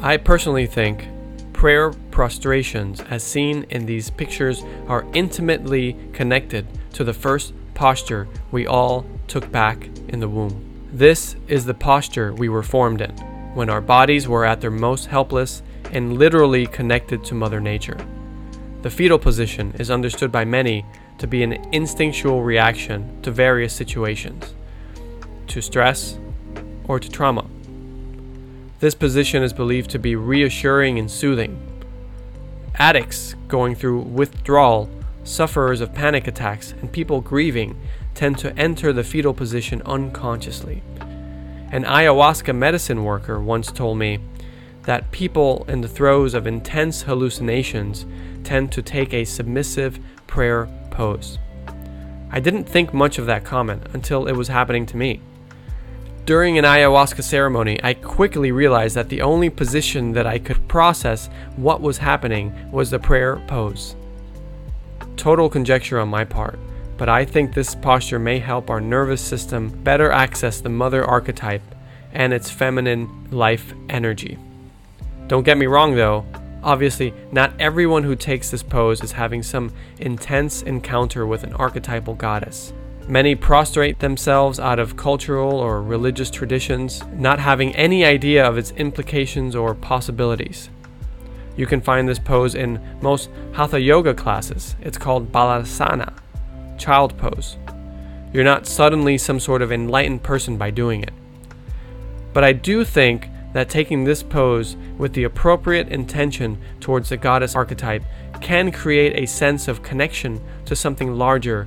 I 0.00 0.16
personally 0.18 0.66
think 0.66 1.06
prayer 1.52 1.90
prostrations, 2.10 3.00
as 3.08 3.22
seen 3.22 3.64
in 3.70 3.86
these 3.86 4.10
pictures, 4.10 4.62
are 4.88 5.06
intimately 5.14 5.96
connected 6.12 6.66
to 6.92 7.04
the 7.04 7.14
first 7.14 7.54
posture 7.76 8.26
we 8.50 8.66
all 8.66 9.06
took 9.28 9.52
back 9.52 9.88
in 10.08 10.18
the 10.18 10.28
womb. 10.28 10.88
This 10.92 11.36
is 11.46 11.64
the 11.64 11.74
posture 11.74 12.32
we 12.32 12.48
were 12.48 12.62
formed 12.64 13.00
in, 13.00 13.10
when 13.54 13.70
our 13.70 13.80
bodies 13.80 14.26
were 14.26 14.44
at 14.44 14.60
their 14.60 14.70
most 14.70 15.06
helpless 15.06 15.62
and 15.92 16.18
literally 16.18 16.66
connected 16.66 17.22
to 17.24 17.34
Mother 17.34 17.60
Nature. 17.60 17.98
The 18.82 18.90
fetal 18.90 19.18
position 19.18 19.74
is 19.78 19.90
understood 19.90 20.32
by 20.32 20.44
many 20.44 20.84
to 21.18 21.26
be 21.26 21.42
an 21.42 21.52
instinctual 21.72 22.42
reaction 22.42 23.20
to 23.22 23.30
various 23.30 23.72
situations, 23.72 24.54
to 25.48 25.60
stress, 25.60 26.18
or 26.88 26.98
to 26.98 27.08
trauma. 27.08 27.46
This 28.80 28.94
position 28.94 29.42
is 29.42 29.52
believed 29.52 29.90
to 29.90 29.98
be 29.98 30.16
reassuring 30.16 30.98
and 30.98 31.10
soothing. 31.10 31.60
Addicts 32.76 33.34
going 33.48 33.74
through 33.74 34.00
withdrawal, 34.00 34.88
sufferers 35.26 35.80
of 35.80 35.92
panic 35.92 36.26
attacks, 36.26 36.72
and 36.80 36.92
people 36.92 37.20
grieving 37.20 37.78
tend 38.14 38.38
to 38.38 38.56
enter 38.58 38.92
the 38.92 39.04
fetal 39.04 39.34
position 39.34 39.82
unconsciously. 39.84 40.82
An 41.72 41.84
ayahuasca 41.84 42.54
medicine 42.54 43.04
worker 43.04 43.40
once 43.40 43.70
told 43.70 43.98
me 43.98 44.20
that 44.84 45.10
people 45.10 45.64
in 45.68 45.80
the 45.80 45.88
throes 45.88 46.32
of 46.32 46.46
intense 46.46 47.02
hallucinations 47.02 48.06
tend 48.44 48.70
to 48.72 48.80
take 48.80 49.12
a 49.12 49.24
submissive 49.24 49.98
prayer 50.26 50.68
pose. 50.90 51.38
I 52.30 52.40
didn't 52.40 52.64
think 52.64 52.94
much 52.94 53.18
of 53.18 53.26
that 53.26 53.44
comment 53.44 53.82
until 53.92 54.26
it 54.26 54.32
was 54.32 54.48
happening 54.48 54.86
to 54.86 54.96
me. 54.96 55.20
During 56.24 56.58
an 56.58 56.64
ayahuasca 56.64 57.22
ceremony, 57.22 57.78
I 57.82 57.94
quickly 57.94 58.50
realized 58.50 58.96
that 58.96 59.08
the 59.08 59.22
only 59.22 59.50
position 59.50 60.12
that 60.12 60.26
I 60.26 60.38
could 60.38 60.66
process 60.68 61.28
what 61.56 61.80
was 61.80 61.98
happening 61.98 62.52
was 62.72 62.90
the 62.90 62.98
prayer 62.98 63.36
pose. 63.46 63.94
Total 65.16 65.48
conjecture 65.48 65.98
on 65.98 66.08
my 66.08 66.24
part, 66.24 66.58
but 66.96 67.08
I 67.08 67.24
think 67.24 67.52
this 67.52 67.74
posture 67.74 68.18
may 68.18 68.38
help 68.38 68.70
our 68.70 68.80
nervous 68.80 69.20
system 69.20 69.68
better 69.68 70.10
access 70.10 70.60
the 70.60 70.68
mother 70.68 71.04
archetype 71.04 71.62
and 72.12 72.32
its 72.32 72.50
feminine 72.50 73.28
life 73.30 73.72
energy. 73.88 74.38
Don't 75.26 75.42
get 75.42 75.58
me 75.58 75.66
wrong 75.66 75.94
though, 75.94 76.24
obviously, 76.62 77.12
not 77.32 77.52
everyone 77.58 78.04
who 78.04 78.14
takes 78.14 78.50
this 78.50 78.62
pose 78.62 79.02
is 79.02 79.12
having 79.12 79.42
some 79.42 79.72
intense 79.98 80.62
encounter 80.62 81.26
with 81.26 81.42
an 81.44 81.52
archetypal 81.54 82.14
goddess. 82.14 82.72
Many 83.08 83.36
prostrate 83.36 84.00
themselves 84.00 84.58
out 84.58 84.78
of 84.78 84.96
cultural 84.96 85.60
or 85.60 85.80
religious 85.80 86.30
traditions, 86.30 87.04
not 87.12 87.38
having 87.38 87.74
any 87.76 88.04
idea 88.04 88.44
of 88.44 88.58
its 88.58 88.72
implications 88.72 89.54
or 89.54 89.74
possibilities. 89.74 90.70
You 91.56 91.66
can 91.66 91.80
find 91.80 92.08
this 92.08 92.18
pose 92.18 92.54
in 92.54 92.80
most 93.00 93.30
Hatha 93.52 93.80
Yoga 93.80 94.14
classes. 94.14 94.76
It's 94.80 94.98
called 94.98 95.32
Balasana, 95.32 96.12
child 96.78 97.16
pose. 97.16 97.56
You're 98.32 98.44
not 98.44 98.66
suddenly 98.66 99.16
some 99.16 99.40
sort 99.40 99.62
of 99.62 99.72
enlightened 99.72 100.22
person 100.22 100.58
by 100.58 100.70
doing 100.70 101.02
it. 101.02 101.12
But 102.32 102.44
I 102.44 102.52
do 102.52 102.84
think 102.84 103.28
that 103.54 103.70
taking 103.70 104.04
this 104.04 104.22
pose 104.22 104.76
with 104.98 105.14
the 105.14 105.24
appropriate 105.24 105.88
intention 105.88 106.58
towards 106.80 107.08
the 107.08 107.16
goddess 107.16 107.54
archetype 107.54 108.02
can 108.42 108.70
create 108.70 109.14
a 109.16 109.26
sense 109.26 109.68
of 109.68 109.82
connection 109.82 110.38
to 110.66 110.76
something 110.76 111.14
larger 111.14 111.66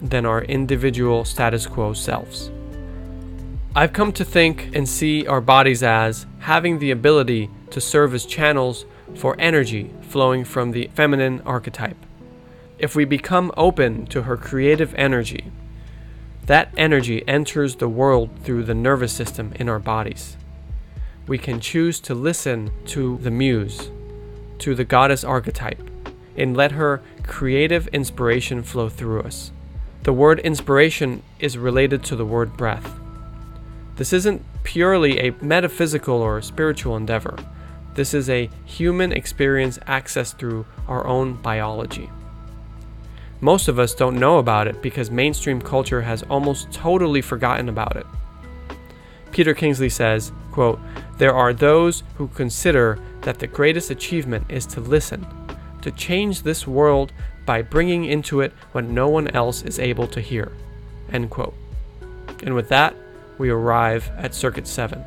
than 0.00 0.24
our 0.24 0.42
individual 0.44 1.24
status 1.24 1.66
quo 1.66 1.92
selves. 1.92 2.50
I've 3.74 3.92
come 3.92 4.12
to 4.12 4.24
think 4.24 4.70
and 4.74 4.88
see 4.88 5.26
our 5.26 5.40
bodies 5.40 5.82
as 5.82 6.26
having 6.38 6.78
the 6.78 6.92
ability 6.92 7.50
to 7.70 7.80
serve 7.80 8.14
as 8.14 8.24
channels 8.24 8.84
for 9.14 9.36
energy 9.38 9.92
flowing 10.02 10.44
from 10.44 10.72
the 10.72 10.90
feminine 10.94 11.40
archetype. 11.46 11.96
If 12.78 12.94
we 12.94 13.04
become 13.04 13.52
open 13.56 14.06
to 14.06 14.22
her 14.22 14.36
creative 14.36 14.94
energy, 14.96 15.52
that 16.46 16.72
energy 16.76 17.26
enters 17.28 17.76
the 17.76 17.88
world 17.88 18.30
through 18.42 18.64
the 18.64 18.74
nervous 18.74 19.12
system 19.12 19.52
in 19.56 19.68
our 19.68 19.78
bodies 19.78 20.36
we 21.26 21.38
can 21.38 21.60
choose 21.60 21.98
to 22.00 22.14
listen 22.14 22.70
to 22.86 23.18
the 23.18 23.30
muse, 23.30 23.90
to 24.58 24.74
the 24.74 24.84
goddess 24.84 25.24
archetype, 25.24 25.90
and 26.36 26.56
let 26.56 26.72
her 26.72 27.02
creative 27.24 27.88
inspiration 27.88 28.62
flow 28.62 28.88
through 28.88 29.22
us. 29.22 29.50
The 30.04 30.12
word 30.12 30.38
inspiration 30.40 31.22
is 31.40 31.58
related 31.58 32.04
to 32.04 32.16
the 32.16 32.24
word 32.24 32.56
breath. 32.56 32.92
This 33.96 34.12
isn't 34.12 34.42
purely 34.62 35.18
a 35.18 35.34
metaphysical 35.40 36.16
or 36.16 36.40
spiritual 36.42 36.96
endeavor. 36.96 37.36
This 37.96 38.12
is 38.12 38.28
a 38.28 38.50
human 38.66 39.10
experience 39.10 39.78
accessed 39.78 40.38
through 40.38 40.66
our 40.86 41.06
own 41.06 41.40
biology. 41.40 42.10
Most 43.40 43.68
of 43.68 43.78
us 43.78 43.94
don't 43.94 44.20
know 44.20 44.36
about 44.36 44.68
it 44.68 44.82
because 44.82 45.10
mainstream 45.10 45.62
culture 45.62 46.02
has 46.02 46.22
almost 46.24 46.70
totally 46.70 47.22
forgotten 47.22 47.70
about 47.70 47.96
it. 47.96 48.06
Peter 49.32 49.54
Kingsley 49.54 49.88
says, 49.88 50.30
quote, 50.52 50.78
There 51.16 51.34
are 51.34 51.54
those 51.54 52.02
who 52.16 52.28
consider 52.28 52.98
that 53.22 53.38
the 53.38 53.46
greatest 53.46 53.90
achievement 53.90 54.44
is 54.50 54.66
to 54.66 54.80
listen, 54.80 55.26
to 55.80 55.90
change 55.90 56.42
this 56.42 56.66
world 56.66 57.14
by 57.46 57.62
bringing 57.62 58.04
into 58.04 58.42
it 58.42 58.52
what 58.72 58.84
no 58.84 59.08
one 59.08 59.28
else 59.28 59.62
is 59.62 59.78
able 59.78 60.06
to 60.08 60.20
hear. 60.20 60.52
End 61.12 61.30
quote. 61.30 61.54
And 62.42 62.54
with 62.54 62.68
that, 62.68 62.94
we 63.38 63.48
arrive 63.48 64.10
at 64.18 64.34
Circuit 64.34 64.66
7. 64.66 65.02